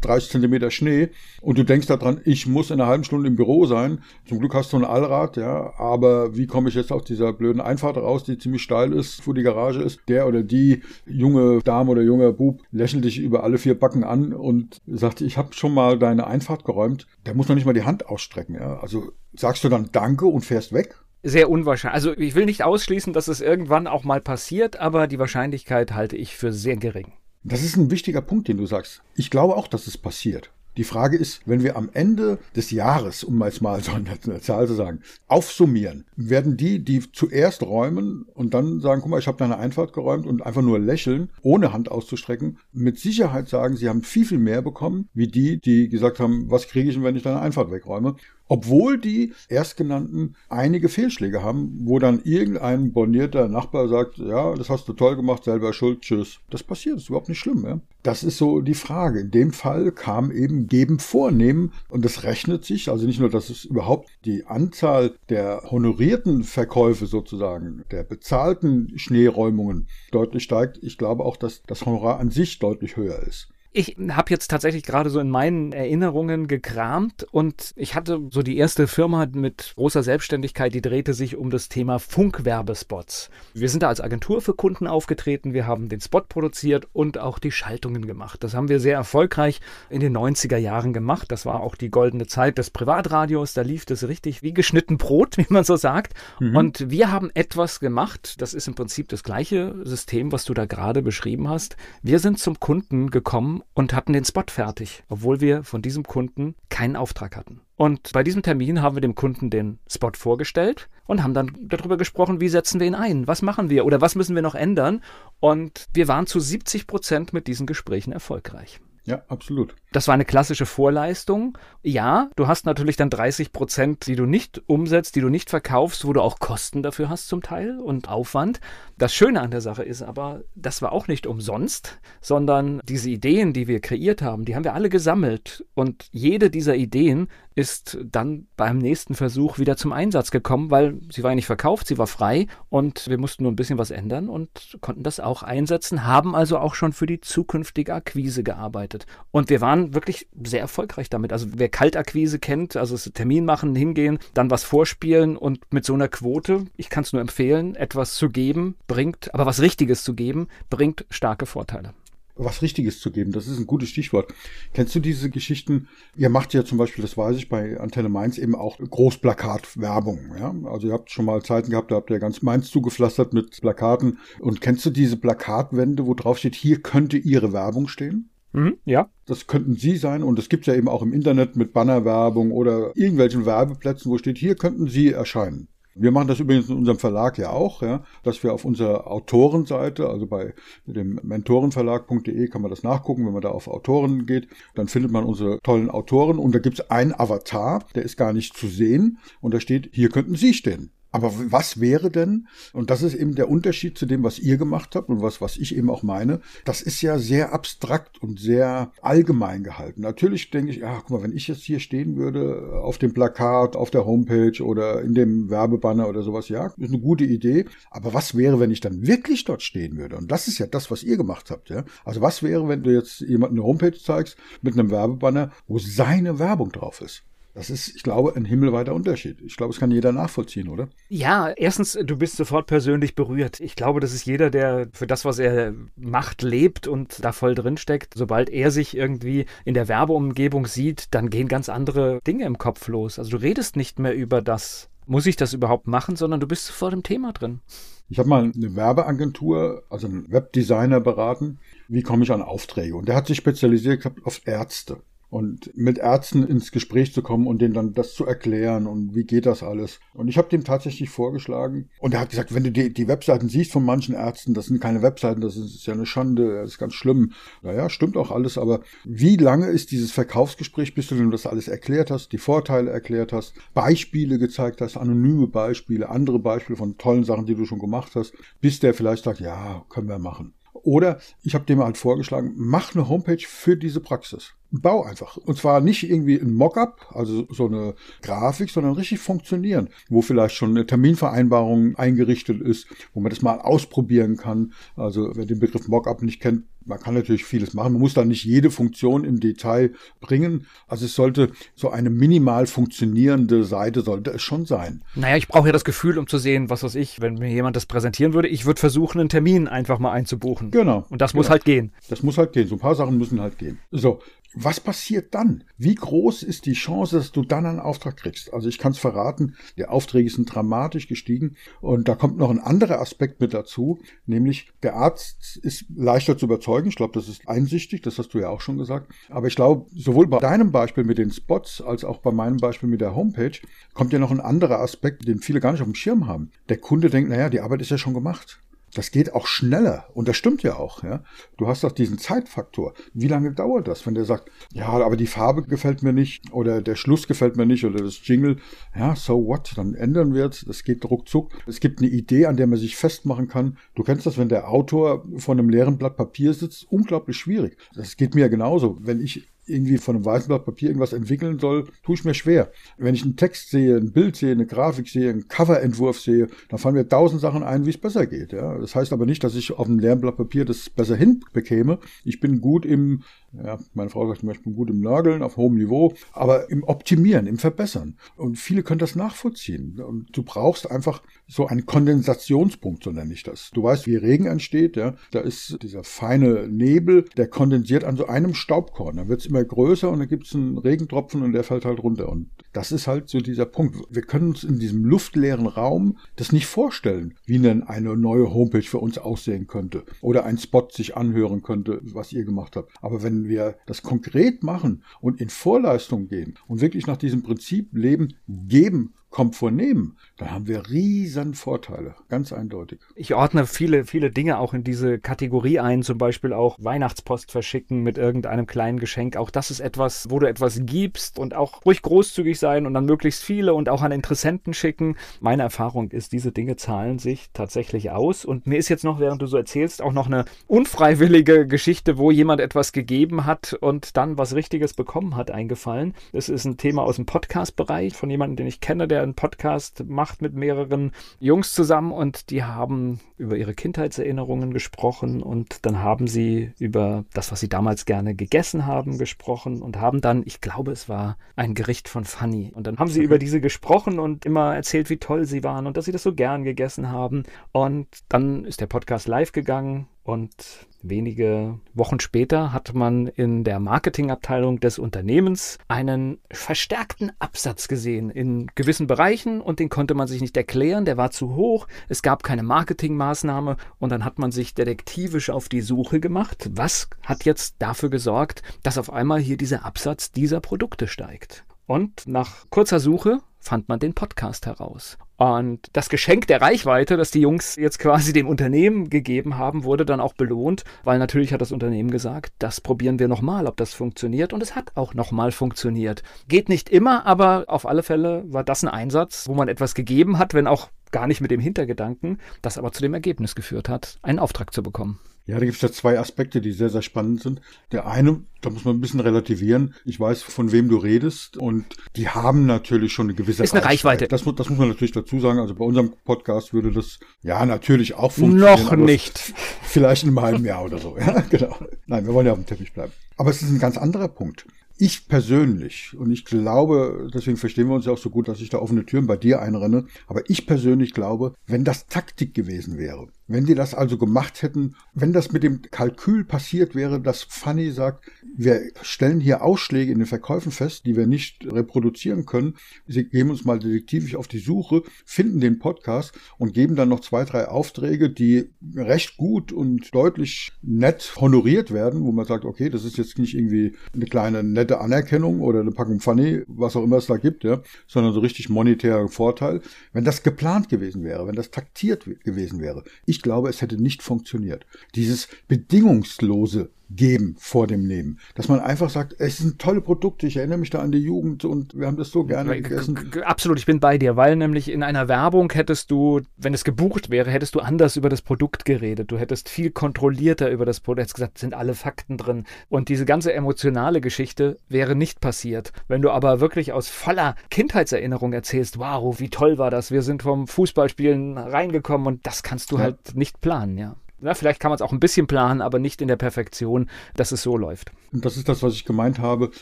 30 0.00 0.30
Zentimeter 0.30 0.70
Schnee 0.70 1.10
und 1.40 1.58
du 1.58 1.64
denkst 1.64 1.86
daran, 1.86 2.20
ich 2.24 2.46
muss 2.46 2.70
in 2.70 2.80
einer 2.80 2.88
halben 2.88 3.04
Stunde 3.04 3.28
im 3.28 3.36
Büro 3.36 3.66
sein. 3.66 4.00
Zum 4.28 4.38
Glück 4.38 4.54
hast 4.54 4.72
du 4.72 4.76
ein 4.76 4.84
Allrad, 4.84 5.36
ja. 5.36 5.72
Aber 5.78 6.36
wie 6.36 6.46
komme 6.46 6.68
ich 6.68 6.74
jetzt 6.74 6.92
aus 6.92 7.04
dieser 7.04 7.32
blöden 7.32 7.60
Einfahrt 7.60 7.96
raus, 7.96 8.24
die 8.24 8.38
ziemlich 8.38 8.62
steil 8.62 8.92
ist, 8.92 9.26
wo 9.26 9.32
die 9.32 9.42
Garage 9.42 9.82
ist? 9.82 10.00
Der 10.08 10.26
oder 10.26 10.42
die 10.42 10.82
junge 11.06 11.60
Dame 11.62 11.90
oder 11.90 12.02
junger 12.02 12.32
Bub 12.32 12.62
lächelt 12.70 13.04
dich 13.04 13.18
über 13.18 13.44
alle 13.44 13.58
vier 13.58 13.78
Backen 13.78 14.04
an 14.04 14.32
und 14.32 14.80
sagt, 14.86 15.20
ich 15.20 15.36
habe 15.36 15.52
schon 15.52 15.74
mal 15.74 15.98
deine 15.98 16.26
Einfahrt 16.26 16.64
geräumt. 16.64 17.06
Der 17.26 17.34
muss 17.34 17.48
noch 17.48 17.56
nicht 17.56 17.66
mal 17.66 17.72
die 17.72 17.84
Hand 17.84 18.06
ausstrecken, 18.06 18.54
ja. 18.54 18.78
Also 18.80 19.12
sagst 19.34 19.64
du 19.64 19.68
dann 19.68 19.90
Danke 19.92 20.26
und 20.26 20.44
fährst 20.44 20.72
weg? 20.72 20.96
sehr 21.22 21.50
unwahrscheinlich. 21.50 21.94
Also 21.94 22.16
ich 22.16 22.34
will 22.34 22.46
nicht 22.46 22.64
ausschließen, 22.64 23.12
dass 23.12 23.28
es 23.28 23.40
irgendwann 23.40 23.86
auch 23.86 24.04
mal 24.04 24.20
passiert, 24.20 24.78
aber 24.80 25.06
die 25.06 25.18
Wahrscheinlichkeit 25.18 25.92
halte 25.92 26.16
ich 26.16 26.36
für 26.36 26.52
sehr 26.52 26.76
gering. 26.76 27.12
Das 27.44 27.64
ist 27.64 27.76
ein 27.76 27.90
wichtiger 27.90 28.20
Punkt, 28.20 28.46
den 28.46 28.56
du 28.56 28.66
sagst. 28.66 29.02
Ich 29.16 29.28
glaube 29.30 29.56
auch, 29.56 29.66
dass 29.66 29.88
es 29.88 29.98
passiert. 29.98 30.50
Die 30.78 30.84
Frage 30.84 31.18
ist, 31.18 31.42
wenn 31.44 31.62
wir 31.62 31.76
am 31.76 31.90
Ende 31.92 32.38
des 32.56 32.70
Jahres, 32.70 33.24
um 33.24 33.42
jetzt 33.42 33.60
mal 33.60 33.82
so 33.82 33.92
eine 33.92 34.40
Zahl 34.40 34.66
zu 34.66 34.72
sagen, 34.72 35.00
aufsummieren, 35.28 36.06
werden 36.16 36.56
die, 36.56 36.78
die 36.78 37.02
zuerst 37.12 37.62
räumen 37.62 38.24
und 38.32 38.54
dann 38.54 38.80
sagen, 38.80 39.02
guck 39.02 39.10
mal, 39.10 39.18
ich 39.18 39.26
habe 39.26 39.36
deine 39.36 39.58
Einfahrt 39.58 39.92
geräumt 39.92 40.24
und 40.24 40.40
einfach 40.46 40.62
nur 40.62 40.78
lächeln, 40.78 41.28
ohne 41.42 41.74
Hand 41.74 41.90
auszustrecken, 41.90 42.58
mit 42.72 42.98
Sicherheit 42.98 43.48
sagen, 43.48 43.76
sie 43.76 43.88
haben 43.88 44.02
viel, 44.02 44.24
viel 44.24 44.38
mehr 44.38 44.62
bekommen, 44.62 45.08
wie 45.12 45.26
die, 45.26 45.58
die 45.58 45.90
gesagt 45.90 46.20
haben, 46.20 46.50
was 46.50 46.68
kriege 46.68 46.88
ich, 46.88 47.02
wenn 47.02 47.16
ich 47.16 47.22
deine 47.22 47.40
Einfahrt 47.40 47.70
wegräume 47.70 48.14
obwohl 48.52 48.98
die 48.98 49.32
Erstgenannten 49.48 50.36
einige 50.50 50.90
Fehlschläge 50.90 51.42
haben, 51.42 51.72
wo 51.84 51.98
dann 51.98 52.20
irgendein 52.22 52.92
bornierter 52.92 53.48
Nachbar 53.48 53.88
sagt, 53.88 54.18
ja, 54.18 54.54
das 54.54 54.68
hast 54.68 54.86
du 54.86 54.92
toll 54.92 55.16
gemacht, 55.16 55.44
selber 55.44 55.72
schuld, 55.72 56.02
tschüss. 56.02 56.38
Das 56.50 56.62
passiert, 56.62 56.98
ist 56.98 57.08
überhaupt 57.08 57.30
nicht 57.30 57.38
schlimm. 57.38 57.64
Ja? 57.64 57.80
Das 58.02 58.22
ist 58.22 58.36
so 58.36 58.60
die 58.60 58.74
Frage. 58.74 59.20
In 59.20 59.30
dem 59.30 59.52
Fall 59.54 59.90
kam 59.90 60.30
eben 60.30 60.66
geben 60.66 60.98
vornehmen 60.98 61.72
und 61.88 62.04
das 62.04 62.24
rechnet 62.24 62.66
sich, 62.66 62.90
also 62.90 63.06
nicht 63.06 63.20
nur, 63.20 63.30
dass 63.30 63.48
es 63.48 63.64
überhaupt 63.64 64.10
die 64.26 64.44
Anzahl 64.44 65.14
der 65.30 65.62
honorierten 65.70 66.42
Verkäufe 66.44 67.06
sozusagen, 67.06 67.84
der 67.90 68.02
bezahlten 68.02 68.92
Schneeräumungen 68.98 69.86
deutlich 70.10 70.42
steigt. 70.42 70.78
Ich 70.82 70.98
glaube 70.98 71.24
auch, 71.24 71.38
dass 71.38 71.62
das 71.66 71.86
Honorar 71.86 72.20
an 72.20 72.30
sich 72.30 72.58
deutlich 72.58 72.98
höher 72.98 73.20
ist. 73.20 73.48
Ich 73.74 73.96
habe 74.10 74.28
jetzt 74.28 74.48
tatsächlich 74.48 74.82
gerade 74.82 75.08
so 75.08 75.18
in 75.18 75.30
meinen 75.30 75.72
Erinnerungen 75.72 76.46
gekramt 76.46 77.26
und 77.30 77.72
ich 77.74 77.94
hatte 77.94 78.20
so 78.30 78.42
die 78.42 78.58
erste 78.58 78.86
Firma 78.86 79.26
mit 79.32 79.72
großer 79.76 80.02
Selbstständigkeit, 80.02 80.74
die 80.74 80.82
drehte 80.82 81.14
sich 81.14 81.36
um 81.36 81.48
das 81.48 81.70
Thema 81.70 81.98
Funkwerbespots. 81.98 83.30
Wir 83.54 83.70
sind 83.70 83.82
da 83.82 83.88
als 83.88 84.02
Agentur 84.02 84.42
für 84.42 84.52
Kunden 84.52 84.86
aufgetreten, 84.86 85.54
wir 85.54 85.66
haben 85.66 85.88
den 85.88 86.02
Spot 86.02 86.20
produziert 86.20 86.86
und 86.92 87.16
auch 87.16 87.38
die 87.38 87.50
Schaltungen 87.50 88.06
gemacht. 88.06 88.44
Das 88.44 88.52
haben 88.52 88.68
wir 88.68 88.78
sehr 88.78 88.96
erfolgreich 88.96 89.62
in 89.88 90.00
den 90.00 90.14
90er 90.14 90.58
Jahren 90.58 90.92
gemacht. 90.92 91.32
Das 91.32 91.46
war 91.46 91.60
auch 91.62 91.74
die 91.74 91.90
goldene 91.90 92.26
Zeit 92.26 92.58
des 92.58 92.68
Privatradios, 92.68 93.54
da 93.54 93.62
lief 93.62 93.86
das 93.86 94.06
richtig 94.06 94.42
wie 94.42 94.52
geschnitten 94.52 94.98
Brot, 94.98 95.36
wie 95.38 95.46
man 95.48 95.64
so 95.64 95.76
sagt. 95.76 96.12
Mhm. 96.40 96.56
Und 96.56 96.90
wir 96.90 97.10
haben 97.10 97.30
etwas 97.32 97.80
gemacht, 97.80 98.42
das 98.42 98.52
ist 98.52 98.68
im 98.68 98.74
Prinzip 98.74 99.08
das 99.08 99.22
gleiche 99.22 99.74
System, 99.84 100.30
was 100.30 100.44
du 100.44 100.52
da 100.52 100.66
gerade 100.66 101.00
beschrieben 101.00 101.48
hast. 101.48 101.78
Wir 102.02 102.18
sind 102.18 102.38
zum 102.38 102.60
Kunden 102.60 103.10
gekommen 103.10 103.61
und 103.74 103.94
hatten 103.94 104.12
den 104.12 104.24
Spot 104.24 104.44
fertig, 104.48 105.04
obwohl 105.08 105.40
wir 105.40 105.64
von 105.64 105.82
diesem 105.82 106.04
Kunden 106.04 106.54
keinen 106.68 106.96
Auftrag 106.96 107.36
hatten. 107.36 107.60
Und 107.76 108.12
bei 108.12 108.22
diesem 108.22 108.42
Termin 108.42 108.82
haben 108.82 108.96
wir 108.96 109.00
dem 109.00 109.14
Kunden 109.14 109.50
den 109.50 109.78
Spot 109.88 110.12
vorgestellt, 110.14 110.88
und 111.06 111.22
haben 111.22 111.34
dann 111.34 111.56
darüber 111.60 111.96
gesprochen, 111.96 112.40
wie 112.40 112.48
setzen 112.48 112.80
wir 112.80 112.86
ihn 112.86 112.94
ein, 112.94 113.26
was 113.26 113.42
machen 113.42 113.70
wir 113.70 113.84
oder 113.84 114.00
was 114.00 114.14
müssen 114.14 114.34
wir 114.34 114.42
noch 114.42 114.54
ändern. 114.54 115.02
Und 115.40 115.86
wir 115.92 116.08
waren 116.08 116.26
zu 116.26 116.40
70 116.40 116.86
Prozent 116.86 117.32
mit 117.32 117.46
diesen 117.46 117.66
Gesprächen 117.66 118.12
erfolgreich. 118.12 118.80
Ja, 119.04 119.22
absolut. 119.28 119.74
Das 119.92 120.08
war 120.08 120.14
eine 120.14 120.24
klassische 120.24 120.66
Vorleistung. 120.66 121.58
Ja, 121.82 122.30
du 122.36 122.46
hast 122.46 122.66
natürlich 122.66 122.96
dann 122.96 123.10
30 123.10 123.52
Prozent, 123.52 124.06
die 124.06 124.16
du 124.16 124.26
nicht 124.26 124.62
umsetzt, 124.66 125.14
die 125.16 125.20
du 125.20 125.28
nicht 125.28 125.50
verkaufst, 125.50 126.06
wo 126.06 126.12
du 126.12 126.20
auch 126.20 126.38
Kosten 126.38 126.82
dafür 126.82 127.08
hast 127.08 127.28
zum 127.28 127.42
Teil 127.42 127.78
und 127.78 128.08
Aufwand. 128.08 128.60
Das 128.98 129.14
Schöne 129.14 129.40
an 129.40 129.50
der 129.50 129.60
Sache 129.60 129.82
ist 129.82 130.02
aber, 130.02 130.42
das 130.54 130.80
war 130.80 130.92
auch 130.92 131.08
nicht 131.08 131.26
umsonst, 131.26 131.98
sondern 132.20 132.80
diese 132.88 133.10
Ideen, 133.10 133.52
die 133.52 133.66
wir 133.66 133.80
kreiert 133.80 134.22
haben, 134.22 134.44
die 134.44 134.54
haben 134.56 134.64
wir 134.64 134.74
alle 134.74 134.88
gesammelt 134.88 135.64
und 135.74 136.06
jede 136.12 136.50
dieser 136.50 136.74
Ideen 136.74 137.28
ist 137.54 137.98
dann 138.04 138.46
beim 138.56 138.78
nächsten 138.78 139.14
Versuch 139.14 139.58
wieder 139.58 139.76
zum 139.76 139.92
Einsatz 139.92 140.30
gekommen, 140.30 140.70
weil 140.70 140.98
sie 141.10 141.22
war 141.22 141.32
ja 141.32 141.34
nicht 141.34 141.46
verkauft, 141.46 141.86
sie 141.86 141.98
war 141.98 142.06
frei 142.06 142.46
und 142.68 143.08
wir 143.08 143.18
mussten 143.18 143.42
nur 143.42 143.52
ein 143.52 143.56
bisschen 143.56 143.78
was 143.78 143.90
ändern 143.90 144.28
und 144.28 144.78
konnten 144.80 145.02
das 145.02 145.20
auch 145.20 145.42
einsetzen, 145.42 146.06
haben 146.06 146.34
also 146.34 146.58
auch 146.58 146.74
schon 146.74 146.92
für 146.92 147.06
die 147.06 147.20
zukünftige 147.20 147.94
Akquise 147.94 148.42
gearbeitet. 148.42 149.06
Und 149.30 149.50
wir 149.50 149.60
waren 149.60 149.81
wirklich 149.94 150.28
sehr 150.44 150.60
erfolgreich 150.60 151.10
damit. 151.10 151.32
Also 151.32 151.46
wer 151.54 151.68
Kaltakquise 151.68 152.38
kennt, 152.38 152.76
also 152.76 152.96
Termin 153.10 153.44
machen, 153.44 153.74
hingehen, 153.74 154.18
dann 154.34 154.50
was 154.50 154.64
vorspielen 154.64 155.36
und 155.36 155.60
mit 155.72 155.84
so 155.84 155.94
einer 155.94 156.08
Quote, 156.08 156.66
ich 156.76 156.90
kann 156.90 157.04
es 157.04 157.12
nur 157.12 157.20
empfehlen, 157.20 157.74
etwas 157.74 158.14
zu 158.14 158.28
geben, 158.30 158.76
bringt, 158.86 159.34
aber 159.34 159.46
was 159.46 159.60
Richtiges 159.60 160.04
zu 160.04 160.14
geben, 160.14 160.48
bringt 160.70 161.04
starke 161.10 161.46
Vorteile 161.46 161.94
was 162.36 162.62
Richtiges 162.62 163.00
zu 163.00 163.10
geben. 163.10 163.32
Das 163.32 163.46
ist 163.46 163.58
ein 163.58 163.66
gutes 163.66 163.90
Stichwort. 163.90 164.32
Kennst 164.72 164.94
du 164.94 165.00
diese 165.00 165.30
Geschichten? 165.30 165.88
Ihr 166.16 166.28
macht 166.28 166.54
ja 166.54 166.64
zum 166.64 166.78
Beispiel, 166.78 167.02
das 167.02 167.16
weiß 167.16 167.36
ich, 167.36 167.48
bei 167.48 167.78
Antenne 167.78 168.08
Mainz 168.08 168.38
eben 168.38 168.54
auch 168.54 168.78
Großplakatwerbung. 168.78 170.36
Ja? 170.38 170.54
Also 170.64 170.88
ihr 170.88 170.92
habt 170.92 171.10
schon 171.10 171.24
mal 171.24 171.42
Zeiten 171.42 171.70
gehabt, 171.70 171.90
da 171.90 171.96
habt 171.96 172.10
ihr 172.10 172.18
ganz 172.18 172.42
Mainz 172.42 172.70
zugepflastert 172.70 173.32
mit 173.32 173.60
Plakaten. 173.60 174.18
Und 174.40 174.60
kennst 174.60 174.84
du 174.86 174.90
diese 174.90 175.16
Plakatwände, 175.16 176.06
wo 176.06 176.14
drauf 176.14 176.38
steht, 176.38 176.54
hier 176.54 176.80
könnte 176.80 177.18
Ihre 177.18 177.52
Werbung 177.52 177.88
stehen? 177.88 178.30
Mhm, 178.52 178.78
ja. 178.84 179.08
Das 179.26 179.46
könnten 179.46 179.74
Sie 179.74 179.96
sein 179.96 180.22
und 180.22 180.38
es 180.38 180.48
gibt 180.48 180.66
ja 180.66 180.74
eben 180.74 180.88
auch 180.88 181.02
im 181.02 181.12
Internet 181.12 181.56
mit 181.56 181.72
Bannerwerbung 181.72 182.52
oder 182.52 182.96
irgendwelchen 182.96 183.46
Werbeplätzen, 183.46 184.10
wo 184.10 184.18
steht, 184.18 184.38
hier 184.38 184.56
könnten 184.56 184.88
Sie 184.88 185.12
erscheinen. 185.12 185.68
Wir 185.94 186.10
machen 186.10 186.28
das 186.28 186.40
übrigens 186.40 186.70
in 186.70 186.78
unserem 186.78 186.98
Verlag 186.98 187.36
ja 187.36 187.50
auch, 187.50 187.82
ja, 187.82 188.02
dass 188.22 188.42
wir 188.42 188.54
auf 188.54 188.64
unserer 188.64 189.10
Autorenseite, 189.10 190.08
also 190.08 190.26
bei 190.26 190.54
dem 190.86 191.20
mentorenverlag.de 191.22 192.48
kann 192.48 192.62
man 192.62 192.70
das 192.70 192.82
nachgucken, 192.82 193.26
wenn 193.26 193.34
man 193.34 193.42
da 193.42 193.50
auf 193.50 193.68
Autoren 193.68 194.24
geht, 194.24 194.48
dann 194.74 194.88
findet 194.88 195.12
man 195.12 195.24
unsere 195.24 195.58
tollen 195.62 195.90
Autoren 195.90 196.38
und 196.38 196.54
da 196.54 196.60
gibt 196.60 196.78
es 196.78 196.90
einen 196.90 197.12
Avatar, 197.12 197.84
der 197.94 198.04
ist 198.04 198.16
gar 198.16 198.32
nicht 198.32 198.56
zu 198.56 198.68
sehen 198.68 199.18
und 199.42 199.52
da 199.52 199.60
steht, 199.60 199.90
hier 199.92 200.08
könnten 200.08 200.34
Sie 200.34 200.54
stehen. 200.54 200.92
Aber 201.12 201.32
was 201.50 201.78
wäre 201.78 202.10
denn, 202.10 202.48
und 202.72 202.88
das 202.88 203.02
ist 203.02 203.14
eben 203.14 203.34
der 203.34 203.50
Unterschied 203.50 203.98
zu 203.98 204.06
dem, 204.06 204.24
was 204.24 204.38
ihr 204.38 204.56
gemacht 204.56 204.96
habt 204.96 205.10
und 205.10 205.20
was, 205.20 205.42
was 205.42 205.58
ich 205.58 205.76
eben 205.76 205.90
auch 205.90 206.02
meine, 206.02 206.40
das 206.64 206.80
ist 206.80 207.02
ja 207.02 207.18
sehr 207.18 207.52
abstrakt 207.52 208.20
und 208.22 208.40
sehr 208.40 208.92
allgemein 209.02 209.62
gehalten. 209.62 210.00
Natürlich 210.00 210.50
denke 210.50 210.72
ich, 210.72 210.78
ja, 210.78 210.96
guck 211.00 211.10
mal, 211.10 211.22
wenn 211.22 211.36
ich 211.36 211.48
jetzt 211.48 211.62
hier 211.62 211.80
stehen 211.80 212.16
würde, 212.16 212.80
auf 212.82 212.96
dem 212.96 213.12
Plakat, 213.12 213.76
auf 213.76 213.90
der 213.90 214.06
Homepage 214.06 214.62
oder 214.64 215.02
in 215.02 215.14
dem 215.14 215.50
Werbebanner 215.50 216.08
oder 216.08 216.22
sowas, 216.22 216.48
ja, 216.48 216.68
ist 216.78 216.88
eine 216.88 217.00
gute 217.00 217.24
Idee. 217.24 217.66
Aber 217.90 218.14
was 218.14 218.34
wäre, 218.34 218.58
wenn 218.58 218.70
ich 218.70 218.80
dann 218.80 219.06
wirklich 219.06 219.44
dort 219.44 219.62
stehen 219.62 219.98
würde? 219.98 220.16
Und 220.16 220.32
das 220.32 220.48
ist 220.48 220.58
ja 220.58 220.66
das, 220.66 220.90
was 220.90 221.02
ihr 221.02 221.18
gemacht 221.18 221.50
habt, 221.50 221.68
ja. 221.68 221.84
Also 222.06 222.22
was 222.22 222.42
wäre, 222.42 222.68
wenn 222.68 222.82
du 222.82 222.90
jetzt 222.90 223.20
jemanden 223.20 223.58
eine 223.58 223.66
Homepage 223.66 223.98
zeigst 223.98 224.38
mit 224.62 224.72
einem 224.74 224.90
Werbebanner, 224.90 225.52
wo 225.68 225.78
seine 225.78 226.38
Werbung 226.38 226.72
drauf 226.72 227.02
ist? 227.02 227.22
Das 227.54 227.68
ist, 227.68 227.94
ich 227.94 228.02
glaube, 228.02 228.34
ein 228.34 228.46
himmelweiter 228.46 228.94
Unterschied. 228.94 229.42
Ich 229.42 229.56
glaube, 229.56 229.72
es 229.72 229.78
kann 229.78 229.90
jeder 229.90 230.12
nachvollziehen, 230.12 230.68
oder? 230.68 230.88
Ja, 231.08 231.50
erstens, 231.50 231.98
du 232.02 232.16
bist 232.16 232.36
sofort 232.36 232.66
persönlich 232.66 233.14
berührt. 233.14 233.60
Ich 233.60 233.76
glaube, 233.76 234.00
das 234.00 234.14
ist 234.14 234.24
jeder, 234.24 234.48
der 234.48 234.88
für 234.92 235.06
das, 235.06 235.26
was 235.26 235.38
er 235.38 235.74
macht, 235.94 236.40
lebt 236.40 236.86
und 236.86 237.22
da 237.22 237.32
voll 237.32 237.54
drin 237.54 237.76
steckt. 237.76 238.14
Sobald 238.14 238.48
er 238.48 238.70
sich 238.70 238.96
irgendwie 238.96 239.44
in 239.66 239.74
der 239.74 239.88
Werbeumgebung 239.88 240.66
sieht, 240.66 241.14
dann 241.14 241.28
gehen 241.28 241.48
ganz 241.48 241.68
andere 241.68 242.20
Dinge 242.26 242.46
im 242.46 242.56
Kopf 242.56 242.88
los. 242.88 243.18
Also 243.18 243.32
du 243.32 243.36
redest 243.36 243.76
nicht 243.76 243.98
mehr 243.98 244.14
über 244.14 244.40
das, 244.40 244.88
muss 245.04 245.26
ich 245.26 245.36
das 245.36 245.52
überhaupt 245.52 245.86
machen, 245.86 246.16
sondern 246.16 246.40
du 246.40 246.48
bist 246.48 246.66
sofort 246.66 246.94
im 246.94 247.02
Thema 247.02 247.32
drin. 247.32 247.60
Ich 248.08 248.18
habe 248.18 248.28
mal 248.30 248.50
eine 248.54 248.76
Werbeagentur, 248.76 249.84
also 249.90 250.06
einen 250.06 250.30
Webdesigner 250.32 251.00
beraten. 251.00 251.58
Wie 251.88 252.02
komme 252.02 252.24
ich 252.24 252.32
an 252.32 252.40
Aufträge? 252.40 252.96
Und 252.96 253.08
der 253.08 253.14
hat 253.14 253.26
sich 253.26 253.36
spezialisiert 253.36 254.10
auf 254.24 254.40
Ärzte 254.46 255.02
und 255.32 255.74
mit 255.74 255.96
Ärzten 255.96 256.46
ins 256.46 256.72
Gespräch 256.72 257.14
zu 257.14 257.22
kommen 257.22 257.46
und 257.46 257.62
denen 257.62 257.72
dann 257.72 257.94
das 257.94 258.12
zu 258.12 258.26
erklären 258.26 258.86
und 258.86 259.14
wie 259.14 259.24
geht 259.24 259.46
das 259.46 259.62
alles. 259.62 259.98
Und 260.12 260.28
ich 260.28 260.36
habe 260.36 260.50
dem 260.50 260.62
tatsächlich 260.62 261.08
vorgeschlagen 261.08 261.88
und 262.00 262.12
er 262.12 262.20
hat 262.20 262.28
gesagt, 262.28 262.54
wenn 262.54 262.64
du 262.64 262.70
die, 262.70 262.92
die 262.92 263.08
Webseiten 263.08 263.48
siehst 263.48 263.72
von 263.72 263.82
manchen 263.82 264.14
Ärzten, 264.14 264.52
das 264.52 264.66
sind 264.66 264.78
keine 264.78 265.00
Webseiten, 265.00 265.40
das 265.40 265.56
ist 265.56 265.86
ja 265.86 265.94
eine 265.94 266.04
Schande, 266.04 266.60
das 266.60 266.72
ist 266.72 266.78
ganz 266.78 266.92
schlimm. 266.92 267.32
Naja, 267.62 267.88
stimmt 267.88 268.18
auch 268.18 268.30
alles, 268.30 268.58
aber 268.58 268.82
wie 269.04 269.38
lange 269.38 269.68
ist 269.68 269.90
dieses 269.90 270.12
Verkaufsgespräch, 270.12 270.94
bis 270.94 271.06
du 271.06 271.14
dem 271.14 271.30
das 271.30 271.46
alles 271.46 271.66
erklärt 271.66 272.10
hast, 272.10 272.32
die 272.32 272.38
Vorteile 272.38 272.90
erklärt 272.90 273.32
hast, 273.32 273.54
Beispiele 273.72 274.38
gezeigt 274.38 274.82
hast, 274.82 274.98
anonyme 274.98 275.46
Beispiele, 275.46 276.10
andere 276.10 276.40
Beispiele 276.40 276.76
von 276.76 276.98
tollen 276.98 277.24
Sachen, 277.24 277.46
die 277.46 277.54
du 277.54 277.64
schon 277.64 277.78
gemacht 277.78 278.12
hast, 278.16 278.34
bis 278.60 278.80
der 278.80 278.92
vielleicht 278.92 279.24
sagt, 279.24 279.40
ja, 279.40 279.82
können 279.88 280.10
wir 280.10 280.18
machen. 280.18 280.52
Oder 280.82 281.20
ich 281.42 281.54
habe 281.54 281.64
dem 281.64 281.80
halt 281.80 281.96
vorgeschlagen, 281.96 282.54
mach 282.56 282.94
eine 282.94 283.08
Homepage 283.08 283.44
für 283.46 283.76
diese 283.76 284.00
Praxis. 284.00 284.54
Bau 284.70 285.04
einfach. 285.04 285.36
Und 285.36 285.58
zwar 285.58 285.80
nicht 285.80 286.08
irgendwie 286.08 286.38
ein 286.38 286.54
Mockup, 286.54 287.12
also 287.14 287.46
so 287.50 287.66
eine 287.66 287.94
Grafik, 288.22 288.70
sondern 288.70 288.94
richtig 288.94 289.20
funktionieren, 289.20 289.90
wo 290.08 290.22
vielleicht 290.22 290.56
schon 290.56 290.70
eine 290.70 290.86
Terminvereinbarung 290.86 291.94
eingerichtet 291.96 292.60
ist, 292.60 292.86
wo 293.12 293.20
man 293.20 293.30
das 293.30 293.42
mal 293.42 293.60
ausprobieren 293.60 294.38
kann. 294.38 294.72
Also 294.96 295.32
wer 295.34 295.44
den 295.44 295.60
Begriff 295.60 295.88
Mockup 295.88 296.22
nicht 296.22 296.40
kennt, 296.40 296.64
man 296.86 297.00
kann 297.00 297.14
natürlich 297.14 297.44
vieles 297.44 297.74
machen. 297.74 297.92
Man 297.92 298.00
muss 298.00 298.14
da 298.14 298.24
nicht 298.24 298.44
jede 298.44 298.70
Funktion 298.70 299.24
im 299.24 299.40
Detail 299.40 299.92
bringen. 300.20 300.66
Also 300.86 301.06
es 301.06 301.14
sollte 301.14 301.52
so 301.74 301.90
eine 301.90 302.10
minimal 302.10 302.66
funktionierende 302.66 303.64
Seite 303.64 304.02
sollte 304.02 304.30
es 304.30 304.42
schon 304.42 304.66
sein. 304.66 305.02
Naja, 305.14 305.36
ich 305.36 305.48
brauche 305.48 305.68
ja 305.68 305.72
das 305.72 305.84
Gefühl, 305.84 306.18
um 306.18 306.26
zu 306.26 306.38
sehen, 306.38 306.70
was 306.70 306.82
weiß 306.82 306.94
ich, 306.94 307.20
wenn 307.20 307.34
mir 307.34 307.50
jemand 307.50 307.76
das 307.76 307.86
präsentieren 307.86 308.34
würde, 308.34 308.48
ich 308.48 308.66
würde 308.66 308.80
versuchen, 308.80 309.20
einen 309.20 309.28
Termin 309.28 309.68
einfach 309.68 309.98
mal 309.98 310.12
einzubuchen. 310.12 310.70
Genau. 310.70 311.06
Und 311.10 311.20
das 311.20 311.32
genau. 311.32 311.40
muss 311.40 311.50
halt 311.50 311.64
gehen. 311.64 311.92
Das 312.08 312.22
muss 312.22 312.38
halt 312.38 312.52
gehen. 312.52 312.68
So 312.68 312.76
ein 312.76 312.80
paar 312.80 312.94
Sachen 312.94 313.18
müssen 313.18 313.40
halt 313.40 313.58
gehen. 313.58 313.78
So, 313.90 314.20
was 314.54 314.80
passiert 314.80 315.34
dann? 315.34 315.64
Wie 315.78 315.94
groß 315.94 316.42
ist 316.42 316.66
die 316.66 316.72
Chance, 316.72 317.16
dass 317.16 317.32
du 317.32 317.42
dann 317.42 317.66
einen 317.66 317.80
Auftrag 317.80 318.16
kriegst? 318.16 318.52
Also 318.52 318.68
ich 318.68 318.78
kann 318.78 318.92
es 318.92 318.98
verraten, 318.98 319.56
die 319.76 319.86
Aufträge 319.86 320.30
sind 320.30 320.52
dramatisch 320.52 321.08
gestiegen 321.08 321.56
und 321.80 322.08
da 322.08 322.14
kommt 322.14 322.36
noch 322.38 322.50
ein 322.50 322.58
anderer 322.58 323.00
Aspekt 323.00 323.40
mit 323.40 323.54
dazu, 323.54 323.98
nämlich 324.26 324.70
der 324.82 324.96
Arzt 324.96 325.56
ist 325.62 325.86
leichter 325.94 326.36
zu 326.36 326.46
überzeugen. 326.46 326.88
Ich 326.88 326.96
glaube, 326.96 327.14
das 327.14 327.28
ist 327.28 327.48
einsichtig, 327.48 328.02
das 328.02 328.18
hast 328.18 328.34
du 328.34 328.38
ja 328.38 328.48
auch 328.48 328.60
schon 328.60 328.78
gesagt. 328.78 329.12
Aber 329.28 329.46
ich 329.46 329.56
glaube, 329.56 329.86
sowohl 329.94 330.26
bei 330.26 330.38
deinem 330.38 330.72
Beispiel 330.72 331.04
mit 331.04 331.18
den 331.18 331.30
Spots 331.30 331.80
als 331.80 332.04
auch 332.04 332.18
bei 332.18 332.30
meinem 332.30 332.58
Beispiel 332.58 332.88
mit 332.88 333.00
der 333.00 333.14
Homepage 333.14 333.58
kommt 333.94 334.12
ja 334.12 334.18
noch 334.18 334.30
ein 334.30 334.40
anderer 334.40 334.80
Aspekt, 334.80 335.26
den 335.26 335.40
viele 335.40 335.60
gar 335.60 335.72
nicht 335.72 335.80
auf 335.80 335.88
dem 335.88 335.94
Schirm 335.94 336.26
haben. 336.26 336.50
Der 336.68 336.78
Kunde 336.78 337.10
denkt, 337.10 337.30
naja, 337.30 337.48
die 337.48 337.60
Arbeit 337.60 337.80
ist 337.80 337.90
ja 337.90 337.98
schon 337.98 338.14
gemacht. 338.14 338.60
Das 338.94 339.10
geht 339.10 339.34
auch 339.34 339.46
schneller. 339.46 340.06
Und 340.14 340.28
das 340.28 340.36
stimmt 340.36 340.62
ja 340.62 340.76
auch, 340.76 341.02
ja. 341.02 341.24
Du 341.56 341.66
hast 341.66 341.82
doch 341.82 341.92
diesen 341.92 342.18
Zeitfaktor. 342.18 342.94
Wie 343.14 343.28
lange 343.28 343.52
dauert 343.52 343.88
das, 343.88 344.06
wenn 344.06 344.14
der 344.14 344.24
sagt, 344.24 344.50
ja, 344.72 344.88
aber 344.88 345.16
die 345.16 345.26
Farbe 345.26 345.62
gefällt 345.62 346.02
mir 346.02 346.12
nicht 346.12 346.52
oder 346.52 346.82
der 346.82 346.96
Schluss 346.96 347.26
gefällt 347.26 347.56
mir 347.56 347.66
nicht 347.66 347.84
oder 347.84 348.02
das 348.02 348.26
Jingle. 348.26 348.56
Ja, 348.94 349.16
so 349.16 349.46
what? 349.46 349.72
Dann 349.76 349.94
ändern 349.94 350.34
wir 350.34 350.46
es. 350.46 350.64
Das 350.66 350.84
geht 350.84 351.04
ruckzuck. 351.04 351.50
Es 351.66 351.80
gibt 351.80 352.00
eine 352.00 352.10
Idee, 352.10 352.46
an 352.46 352.56
der 352.56 352.66
man 352.66 352.78
sich 352.78 352.96
festmachen 352.96 353.48
kann. 353.48 353.78
Du 353.94 354.02
kennst 354.02 354.26
das, 354.26 354.36
wenn 354.36 354.48
der 354.48 354.68
Autor 354.68 355.24
vor 355.38 355.54
einem 355.54 355.70
leeren 355.70 355.96
Blatt 355.96 356.16
Papier 356.16 356.52
sitzt. 356.52 356.90
Unglaublich 356.90 357.36
schwierig. 357.36 357.78
Das 357.94 358.16
geht 358.16 358.34
mir 358.34 358.48
genauso. 358.48 358.98
Wenn 359.00 359.20
ich 359.20 359.51
irgendwie 359.66 359.98
von 359.98 360.16
einem 360.16 360.24
weißen 360.24 360.48
Blatt 360.48 360.64
Papier 360.64 360.88
irgendwas 360.88 361.12
entwickeln 361.12 361.58
soll, 361.58 361.86
tue 362.04 362.14
ich 362.14 362.24
mir 362.24 362.34
schwer. 362.34 362.72
Wenn 362.98 363.14
ich 363.14 363.22
einen 363.22 363.36
Text 363.36 363.70
sehe, 363.70 363.96
ein 363.96 364.12
Bild 364.12 364.36
sehe, 364.36 364.52
eine 364.52 364.66
Grafik 364.66 365.08
sehe, 365.08 365.30
einen 365.30 365.48
Coverentwurf 365.48 366.20
sehe, 366.20 366.48
dann 366.68 366.78
fallen 366.78 366.96
mir 366.96 367.08
tausend 367.08 367.40
Sachen 367.40 367.62
ein, 367.62 367.86
wie 367.86 367.90
es 367.90 367.98
besser 367.98 368.26
geht. 368.26 368.52
Ja. 368.52 368.76
Das 368.78 368.94
heißt 368.94 369.12
aber 369.12 369.26
nicht, 369.26 369.44
dass 369.44 369.54
ich 369.54 369.72
auf 369.72 369.86
einem 369.86 369.98
leeren 369.98 370.20
Blatt 370.20 370.36
Papier 370.36 370.64
das 370.64 370.90
besser 370.90 371.16
hinbekäme. 371.16 371.98
Ich 372.24 372.40
bin 372.40 372.60
gut 372.60 372.84
im 372.84 373.22
ja, 373.52 373.78
meine 373.92 374.10
Frau 374.10 374.26
sagt 374.26 374.40
zum 374.40 374.48
Beispiel 374.48 374.72
gut 374.72 374.90
im 374.90 375.00
Nörgeln 375.00 375.42
auf 375.42 375.56
hohem 375.56 375.74
Niveau, 375.74 376.14
aber 376.32 376.70
im 376.70 376.84
Optimieren, 376.84 377.46
im 377.46 377.58
Verbessern. 377.58 378.16
Und 378.36 378.56
viele 378.56 378.82
können 378.82 378.98
das 378.98 379.14
nachvollziehen. 379.14 380.00
Und 380.00 380.36
du 380.36 380.42
brauchst 380.42 380.90
einfach 380.90 381.22
so 381.46 381.66
einen 381.66 381.84
Kondensationspunkt, 381.84 383.04
so 383.04 383.10
nenne 383.10 383.34
ich 383.34 383.42
das. 383.42 383.70
Du 383.74 383.82
weißt, 383.82 384.06
wie 384.06 384.16
Regen 384.16 384.46
entsteht, 384.46 384.96
ja. 384.96 385.14
Da 385.32 385.40
ist 385.40 385.78
dieser 385.82 386.02
feine 386.02 386.66
Nebel, 386.68 387.26
der 387.36 387.48
kondensiert 387.48 388.04
an 388.04 388.16
so 388.16 388.26
einem 388.26 388.54
Staubkorn. 388.54 389.16
Dann 389.16 389.28
wird 389.28 389.40
es 389.40 389.46
immer 389.46 389.62
größer 389.62 390.10
und 390.10 390.20
dann 390.20 390.28
gibt 390.28 390.46
es 390.46 390.54
einen 390.54 390.78
Regentropfen 390.78 391.42
und 391.42 391.52
der 391.52 391.64
fällt 391.64 391.84
halt 391.84 392.02
runter. 392.02 392.30
Und 392.30 392.48
das 392.72 392.90
ist 392.90 393.06
halt 393.06 393.28
so 393.28 393.38
dieser 393.38 393.66
Punkt. 393.66 393.96
Wir 394.08 394.22
können 394.22 394.48
uns 394.48 394.64
in 394.64 394.78
diesem 394.78 395.04
luftleeren 395.04 395.66
Raum 395.66 396.16
das 396.36 396.52
nicht 396.52 396.66
vorstellen, 396.66 397.34
wie 397.44 397.58
denn 397.58 397.82
eine 397.82 398.16
neue 398.16 398.52
Homepage 398.54 398.82
für 398.82 398.98
uns 398.98 399.18
aussehen 399.18 399.66
könnte 399.66 400.04
oder 400.22 400.44
ein 400.44 400.56
Spot 400.56 400.88
sich 400.90 401.16
anhören 401.16 401.62
könnte, 401.62 402.00
was 402.02 402.32
ihr 402.32 402.44
gemacht 402.44 402.76
habt. 402.76 402.92
Aber 403.02 403.22
wenn 403.22 403.41
wir 403.48 403.76
das 403.86 404.02
konkret 404.02 404.62
machen 404.62 405.02
und 405.20 405.40
in 405.40 405.48
Vorleistung 405.48 406.28
gehen 406.28 406.54
und 406.66 406.80
wirklich 406.80 407.06
nach 407.06 407.16
diesem 407.16 407.42
Prinzip 407.42 407.90
leben, 407.92 408.34
geben 408.48 409.14
kommt 409.32 409.56
von 409.56 409.74
nehmen, 409.74 410.16
dann 410.36 410.52
haben 410.52 410.68
wir 410.68 410.88
riesen 410.88 411.54
Vorteile, 411.54 412.14
ganz 412.28 412.52
eindeutig. 412.52 413.00
Ich 413.16 413.34
ordne 413.34 413.66
viele, 413.66 414.04
viele 414.04 414.30
Dinge 414.30 414.58
auch 414.58 414.74
in 414.74 414.84
diese 414.84 415.18
Kategorie 415.18 415.80
ein, 415.80 416.02
zum 416.02 416.18
Beispiel 416.18 416.52
auch 416.52 416.78
Weihnachtspost 416.80 417.50
verschicken 417.50 418.02
mit 418.02 418.18
irgendeinem 418.18 418.66
kleinen 418.66 419.00
Geschenk. 419.00 419.36
Auch 419.36 419.50
das 419.50 419.70
ist 419.70 419.80
etwas, 419.80 420.28
wo 420.30 420.38
du 420.38 420.46
etwas 420.46 420.82
gibst 420.84 421.38
und 421.38 421.54
auch 421.54 421.84
ruhig 421.84 422.02
großzügig 422.02 422.58
sein 422.58 422.86
und 422.86 422.94
dann 422.94 423.06
möglichst 423.06 423.42
viele 423.42 423.74
und 423.74 423.88
auch 423.88 424.02
an 424.02 424.12
Interessenten 424.12 424.74
schicken. 424.74 425.16
Meine 425.40 425.62
Erfahrung 425.62 426.10
ist, 426.10 426.32
diese 426.32 426.52
Dinge 426.52 426.76
zahlen 426.76 427.18
sich 427.18 427.50
tatsächlich 427.54 428.10
aus. 428.10 428.44
Und 428.44 428.66
mir 428.66 428.78
ist 428.78 428.90
jetzt 428.90 429.04
noch, 429.04 429.18
während 429.18 429.40
du 429.40 429.46
so 429.46 429.56
erzählst, 429.56 430.02
auch 430.02 430.12
noch 430.12 430.26
eine 430.26 430.44
unfreiwillige 430.66 431.66
Geschichte, 431.66 432.18
wo 432.18 432.30
jemand 432.30 432.60
etwas 432.60 432.92
gegeben 432.92 433.46
hat 433.46 433.72
und 433.80 434.16
dann 434.18 434.36
was 434.36 434.54
Richtiges 434.54 434.92
bekommen 434.92 435.36
hat, 435.36 435.50
eingefallen. 435.50 436.14
Das 436.32 436.50
ist 436.50 436.66
ein 436.66 436.76
Thema 436.76 437.02
aus 437.02 437.16
dem 437.16 437.24
Podcast-Bereich 437.24 438.14
von 438.14 438.28
jemandem, 438.28 438.56
den 438.56 438.66
ich 438.66 438.80
kenne, 438.80 439.08
der 439.08 439.21
einen 439.22 439.34
Podcast 439.34 440.04
macht 440.06 440.42
mit 440.42 440.54
mehreren 440.54 441.12
Jungs 441.38 441.74
zusammen 441.74 442.12
und 442.12 442.50
die 442.50 442.64
haben 442.64 443.20
über 443.38 443.56
ihre 443.56 443.74
Kindheitserinnerungen 443.74 444.72
gesprochen 444.72 445.42
und 445.42 445.84
dann 445.86 446.00
haben 446.00 446.26
sie 446.26 446.72
über 446.78 447.24
das, 447.32 447.52
was 447.52 447.60
sie 447.60 447.68
damals 447.68 448.04
gerne 448.04 448.34
gegessen 448.34 448.86
haben, 448.86 449.18
gesprochen 449.18 449.82
und 449.82 449.96
haben 449.98 450.20
dann, 450.20 450.42
ich 450.44 450.60
glaube, 450.60 450.92
es 450.92 451.08
war 451.08 451.36
ein 451.56 451.74
Gericht 451.74 452.08
von 452.08 452.24
Fanny. 452.24 452.72
Und 452.74 452.86
dann 452.86 452.98
haben 452.98 453.10
sie 453.10 453.22
über 453.22 453.38
diese 453.38 453.60
gesprochen 453.60 454.18
und 454.18 454.44
immer 454.44 454.74
erzählt, 454.74 455.10
wie 455.10 455.18
toll 455.18 455.44
sie 455.44 455.64
waren 455.64 455.86
und 455.86 455.96
dass 455.96 456.04
sie 456.04 456.12
das 456.12 456.22
so 456.22 456.34
gern 456.34 456.64
gegessen 456.64 457.10
haben. 457.10 457.44
Und 457.72 458.08
dann 458.28 458.64
ist 458.64 458.80
der 458.80 458.86
Podcast 458.86 459.28
live 459.28 459.52
gegangen 459.52 460.06
und 460.24 460.86
wenige 461.02 461.80
Wochen 461.94 462.20
später 462.20 462.72
hat 462.72 462.94
man 462.94 463.26
in 463.26 463.64
der 463.64 463.80
Marketingabteilung 463.80 464.78
des 464.78 464.98
Unternehmens 464.98 465.78
einen 465.88 466.38
verstärkten 466.50 467.32
Absatz 467.40 467.88
gesehen 467.88 468.30
in 468.30 468.68
gewissen 468.74 469.08
Bereichen 469.08 469.60
und 469.60 469.80
den 469.80 469.88
konnte 469.88 470.14
man 470.14 470.28
sich 470.28 470.40
nicht 470.40 470.56
erklären, 470.56 471.04
der 471.04 471.16
war 471.16 471.32
zu 471.32 471.56
hoch, 471.56 471.88
es 472.08 472.22
gab 472.22 472.44
keine 472.44 472.62
Marketingmaßnahme 472.62 473.76
und 473.98 474.12
dann 474.12 474.24
hat 474.24 474.38
man 474.38 474.52
sich 474.52 474.74
detektivisch 474.74 475.50
auf 475.50 475.68
die 475.68 475.80
Suche 475.80 476.20
gemacht, 476.20 476.70
was 476.72 477.08
hat 477.22 477.44
jetzt 477.44 477.76
dafür 477.80 478.10
gesorgt, 478.10 478.62
dass 478.82 478.98
auf 478.98 479.12
einmal 479.12 479.40
hier 479.40 479.56
dieser 479.56 479.84
Absatz 479.84 480.30
dieser 480.30 480.60
Produkte 480.60 481.08
steigt. 481.08 481.64
Und 481.92 482.26
nach 482.26 482.64
kurzer 482.70 483.00
Suche 483.00 483.40
fand 483.60 483.90
man 483.90 483.98
den 483.98 484.14
Podcast 484.14 484.64
heraus. 484.64 485.18
Und 485.36 485.90
das 485.92 486.08
Geschenk 486.08 486.46
der 486.46 486.62
Reichweite, 486.62 487.18
das 487.18 487.30
die 487.30 487.42
Jungs 487.42 487.76
jetzt 487.76 487.98
quasi 487.98 488.32
dem 488.32 488.48
Unternehmen 488.48 489.10
gegeben 489.10 489.58
haben, 489.58 489.84
wurde 489.84 490.06
dann 490.06 490.18
auch 490.18 490.32
belohnt, 490.32 490.84
weil 491.04 491.18
natürlich 491.18 491.52
hat 491.52 491.60
das 491.60 491.70
Unternehmen 491.70 492.10
gesagt, 492.10 492.54
das 492.58 492.80
probieren 492.80 493.18
wir 493.18 493.28
nochmal, 493.28 493.66
ob 493.66 493.76
das 493.76 493.92
funktioniert. 493.92 494.54
Und 494.54 494.62
es 494.62 494.74
hat 494.74 494.92
auch 494.94 495.12
nochmal 495.12 495.52
funktioniert. 495.52 496.22
Geht 496.48 496.70
nicht 496.70 496.88
immer, 496.88 497.26
aber 497.26 497.66
auf 497.66 497.86
alle 497.86 498.02
Fälle 498.02 498.42
war 498.46 498.64
das 498.64 498.82
ein 498.82 498.88
Einsatz, 498.88 499.46
wo 499.46 499.52
man 499.52 499.68
etwas 499.68 499.94
gegeben 499.94 500.38
hat, 500.38 500.54
wenn 500.54 500.66
auch 500.66 500.88
gar 501.10 501.26
nicht 501.26 501.42
mit 501.42 501.50
dem 501.50 501.60
Hintergedanken, 501.60 502.38
das 502.62 502.78
aber 502.78 502.90
zu 502.92 503.02
dem 503.02 503.12
Ergebnis 503.12 503.54
geführt 503.54 503.90
hat, 503.90 504.18
einen 504.22 504.38
Auftrag 504.38 504.72
zu 504.72 504.82
bekommen. 504.82 505.18
Ja, 505.46 505.58
da 505.58 505.64
gibt 505.64 505.74
es 505.74 505.82
ja 505.82 505.90
zwei 505.90 506.20
Aspekte, 506.20 506.60
die 506.60 506.70
sehr, 506.70 506.88
sehr 506.88 507.02
spannend 507.02 507.42
sind. 507.42 507.60
Der 507.90 508.06
eine, 508.06 508.42
da 508.60 508.70
muss 508.70 508.84
man 508.84 508.96
ein 508.96 509.00
bisschen 509.00 509.18
relativieren. 509.18 509.94
Ich 510.04 510.20
weiß, 510.20 510.42
von 510.42 510.70
wem 510.70 510.88
du 510.88 510.98
redest 510.98 511.56
und 511.56 511.84
die 512.14 512.28
haben 512.28 512.64
natürlich 512.64 513.12
schon 513.12 513.26
eine 513.26 513.34
gewisse 513.34 513.64
Ist 513.64 513.74
eine 513.74 513.84
Reichweite. 513.84 514.28
Das, 514.28 514.44
das 514.44 514.68
muss 514.70 514.78
man 514.78 514.88
natürlich 514.88 515.10
dazu 515.10 515.40
sagen. 515.40 515.58
Also 515.58 515.74
bei 515.74 515.84
unserem 515.84 516.12
Podcast 516.24 516.72
würde 516.72 516.92
das 516.92 517.18
ja 517.42 517.66
natürlich 517.66 518.14
auch 518.14 518.30
funktionieren. 518.32 518.84
Noch 518.84 518.96
nicht. 518.96 519.38
Vielleicht 519.82 520.22
in 520.22 520.28
einem 520.28 520.40
halben 520.42 520.64
Jahr 520.64 520.84
oder 520.84 520.98
so. 520.98 521.18
Ja, 521.18 521.40
genau. 521.50 521.76
Nein, 522.06 522.24
wir 522.24 522.34
wollen 522.34 522.46
ja 522.46 522.52
auf 522.52 522.58
dem 522.58 522.66
Teppich 522.66 522.92
bleiben. 522.92 523.12
Aber 523.36 523.50
es 523.50 523.62
ist 523.62 523.70
ein 523.70 523.80
ganz 523.80 523.98
anderer 523.98 524.28
Punkt. 524.28 524.66
Ich 525.04 525.26
persönlich, 525.26 526.14
und 526.16 526.30
ich 526.30 526.44
glaube, 526.44 527.28
deswegen 527.34 527.56
verstehen 527.56 527.88
wir 527.88 527.96
uns 527.96 528.06
ja 528.06 528.12
auch 528.12 528.18
so 528.18 528.30
gut, 528.30 528.46
dass 528.46 528.60
ich 528.60 528.68
da 528.68 528.78
offene 528.78 529.04
Türen 529.04 529.26
bei 529.26 529.36
dir 529.36 529.60
einrenne, 529.60 530.06
aber 530.28 530.48
ich 530.48 530.64
persönlich 530.64 531.12
glaube, 531.12 531.56
wenn 531.66 531.82
das 531.82 532.06
Taktik 532.06 532.54
gewesen 532.54 532.98
wäre, 532.98 533.26
wenn 533.48 533.66
die 533.66 533.74
das 533.74 533.94
also 533.94 534.16
gemacht 534.16 534.62
hätten, 534.62 534.94
wenn 535.12 535.32
das 535.32 535.50
mit 535.50 535.64
dem 535.64 535.82
Kalkül 535.82 536.44
passiert 536.44 536.94
wäre, 536.94 537.20
dass 537.20 537.42
Fanny 537.42 537.90
sagt, 537.90 538.26
wir 538.56 538.80
stellen 539.02 539.40
hier 539.40 539.62
Ausschläge 539.62 540.12
in 540.12 540.18
den 540.18 540.26
Verkäufen 540.26 540.70
fest, 540.70 541.04
die 541.04 541.16
wir 541.16 541.26
nicht 541.26 541.66
reproduzieren 541.66 542.46
können. 542.46 542.74
Sie 543.06 543.24
geben 543.24 543.50
uns 543.50 543.64
mal 543.64 543.78
detektivisch 543.78 544.36
auf 544.36 544.46
die 544.46 544.58
Suche, 544.58 545.02
finden 545.24 545.60
den 545.60 545.80
Podcast 545.80 546.38
und 546.58 546.74
geben 546.74 546.94
dann 546.94 547.08
noch 547.08 547.20
zwei, 547.20 547.44
drei 547.44 547.66
Aufträge, 547.66 548.30
die 548.30 548.70
recht 548.94 549.36
gut 549.36 549.72
und 549.72 550.14
deutlich 550.14 550.72
nett 550.80 551.34
honoriert 551.36 551.92
werden, 551.92 552.22
wo 552.22 552.30
man 552.30 552.46
sagt, 552.46 552.64
okay, 552.64 552.88
das 552.88 553.04
ist 553.04 553.18
jetzt 553.18 553.38
nicht 553.38 553.54
irgendwie 553.54 553.96
eine 554.14 554.26
kleine 554.26 554.62
nette 554.62 554.91
Anerkennung 555.00 555.60
oder 555.60 555.80
eine 555.80 555.92
Packung 555.92 556.20
Funny, 556.20 556.62
was 556.66 556.96
auch 556.96 557.04
immer 557.04 557.16
es 557.16 557.26
da 557.26 557.36
gibt, 557.36 557.64
ja, 557.64 557.80
sondern 558.06 558.32
so 558.32 558.40
richtig 558.40 558.68
monetärer 558.68 559.28
Vorteil. 559.28 559.80
Wenn 560.12 560.24
das 560.24 560.42
geplant 560.42 560.88
gewesen 560.88 561.24
wäre, 561.24 561.46
wenn 561.46 561.54
das 561.54 561.70
taktiert 561.70 562.26
gewesen 562.44 562.80
wäre, 562.80 563.04
ich 563.26 563.42
glaube, 563.42 563.68
es 563.68 563.82
hätte 563.82 564.00
nicht 564.00 564.22
funktioniert. 564.22 564.86
Dieses 565.14 565.48
bedingungslose 565.68 566.90
geben 567.16 567.56
vor 567.58 567.86
dem 567.86 568.06
Nehmen. 568.06 568.38
Dass 568.54 568.68
man 568.68 568.80
einfach 568.80 569.10
sagt, 569.10 569.36
es 569.38 569.58
sind 569.58 569.78
tolle 569.78 570.00
Produkte, 570.00 570.46
ich 570.46 570.56
erinnere 570.56 570.78
mich 570.78 570.90
da 570.90 571.00
an 571.00 571.12
die 571.12 571.18
Jugend 571.18 571.64
und 571.64 571.96
wir 571.98 572.06
haben 572.06 572.16
das 572.16 572.30
so 572.30 572.44
gerne 572.44 572.80
gegessen. 572.80 573.18
Absolut, 573.44 573.78
ich 573.78 573.86
bin 573.86 574.00
bei 574.00 574.18
dir, 574.18 574.36
weil 574.36 574.56
nämlich 574.56 574.90
in 574.90 575.02
einer 575.02 575.28
Werbung 575.28 575.72
hättest 575.72 576.10
du, 576.10 576.40
wenn 576.56 576.74
es 576.74 576.84
gebucht 576.84 577.30
wäre, 577.30 577.50
hättest 577.50 577.74
du 577.74 577.80
anders 577.80 578.16
über 578.16 578.28
das 578.28 578.42
Produkt 578.42 578.84
geredet. 578.84 579.30
Du 579.30 579.38
hättest 579.38 579.68
viel 579.68 579.90
kontrollierter 579.90 580.70
über 580.70 580.86
das 580.86 581.00
Produkt, 581.00 581.22
hättest 581.22 581.34
gesagt, 581.34 581.58
sind 581.58 581.74
alle 581.74 581.94
Fakten 581.94 582.36
drin. 582.36 582.64
Und 582.88 583.08
diese 583.08 583.24
ganze 583.24 583.52
emotionale 583.52 584.20
Geschichte 584.20 584.78
wäre 584.88 585.14
nicht 585.14 585.40
passiert. 585.40 585.92
Wenn 586.08 586.22
du 586.22 586.30
aber 586.30 586.60
wirklich 586.60 586.92
aus 586.92 587.08
voller 587.08 587.56
Kindheitserinnerung 587.70 588.52
erzählst, 588.52 588.98
wow, 588.98 589.38
wie 589.38 589.50
toll 589.50 589.78
war 589.78 589.90
das, 589.90 590.10
wir 590.10 590.22
sind 590.22 590.42
vom 590.42 590.66
Fußballspielen 590.66 591.58
reingekommen 591.58 592.26
und 592.26 592.46
das 592.46 592.62
kannst 592.62 592.90
du 592.92 592.96
ja. 592.96 593.04
halt 593.04 593.34
nicht 593.34 593.60
planen, 593.60 593.98
ja. 593.98 594.16
Na, 594.42 594.54
vielleicht 594.54 594.80
kann 594.80 594.90
man 594.90 594.96
es 594.96 595.02
auch 595.02 595.12
ein 595.12 595.20
bisschen 595.20 595.46
planen, 595.46 595.80
aber 595.80 596.00
nicht 596.00 596.20
in 596.20 596.26
der 596.26 596.36
Perfektion, 596.36 597.08
dass 597.36 597.52
es 597.52 597.62
so 597.62 597.76
läuft. 597.76 598.10
Und 598.32 598.44
das 598.44 598.56
ist 598.56 598.68
das, 598.68 598.82
was 598.82 598.94
ich 598.94 599.04
gemeint 599.04 599.38
habe 599.38 599.70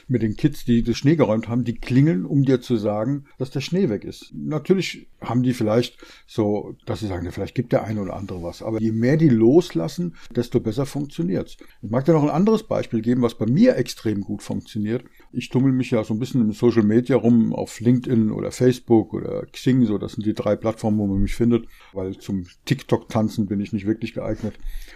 mit 0.07 0.23
den 0.23 0.37
Kids, 0.37 0.64
die 0.64 0.83
das 0.83 0.97
Schnee 0.97 1.17
geräumt 1.17 1.49
haben. 1.49 1.64
Die 1.64 1.76
klingeln, 1.76 2.26
um 2.26 2.43
dir 2.43 2.61
zu 2.61 2.76
sagen, 2.76 3.25
dass 3.38 3.50
der 3.50 3.61
Schnee 3.61 3.88
weg 3.88 4.05
ist. 4.05 4.33
Natürlich 4.35 5.09
haben 5.21 5.43
die 5.43 5.55
vielleicht 5.55 5.97
so, 6.26 6.75
dass 6.85 7.00
sie 7.00 7.07
sagen, 7.07 7.31
vielleicht 7.31 7.55
gibt 7.55 7.73
der 7.73 7.85
eine 7.85 8.02
oder 8.02 8.14
andere 8.14 8.43
was. 8.43 8.62
Aber 8.62 8.81
je 8.81 8.93
mehr 8.93 9.17
die 9.17 9.29
loslassen, 9.29 10.17
desto 10.35 10.61
besser 10.61 10.85
funktioniert's. 10.85 11.57
Ich 11.81 11.90
mag 11.90 12.05
dir 12.05 12.12
noch 12.12 12.25
ein 12.25 12.31
anderes 12.31 12.64
Beispiel 12.64 13.00
geben, 13.00 13.23
was 13.23 13.38
bei 13.38 13.47
mir 13.47 13.76
extrem 13.76 14.21
gut 14.21 14.43
funktioniert. 14.43 15.05
Ich 15.33 15.49
tummel 15.49 15.73
mich 15.73 15.90
ja 15.90 16.02
so 16.05 16.12
ein 16.12 16.19
bisschen 16.19 16.40
im 16.40 16.52
Social 16.52 16.83
Media 16.83 17.17
rum, 17.17 17.55
auf 17.55 17.81
LinkedIn 17.81 18.31
oder 18.31 18.50
Facebook 18.50 19.14
oder 19.14 19.47
Xing, 19.47 19.87
so 19.87 19.97
das 19.97 20.12
sind 20.12 20.26
die 20.26 20.35
drei 20.35 20.57
Plattformen, 20.57 20.99
wo 20.99 21.07
man 21.07 21.23
mich 21.23 21.35
findet, 21.35 21.67
weil 21.93 22.19
zum 22.19 22.47
TikTok-Tanzen 22.64 23.47
bin 23.47 23.61
ich 23.61 23.73
nicht 23.73 23.87
wirklich 23.87 24.12
geeignet. 24.12 24.50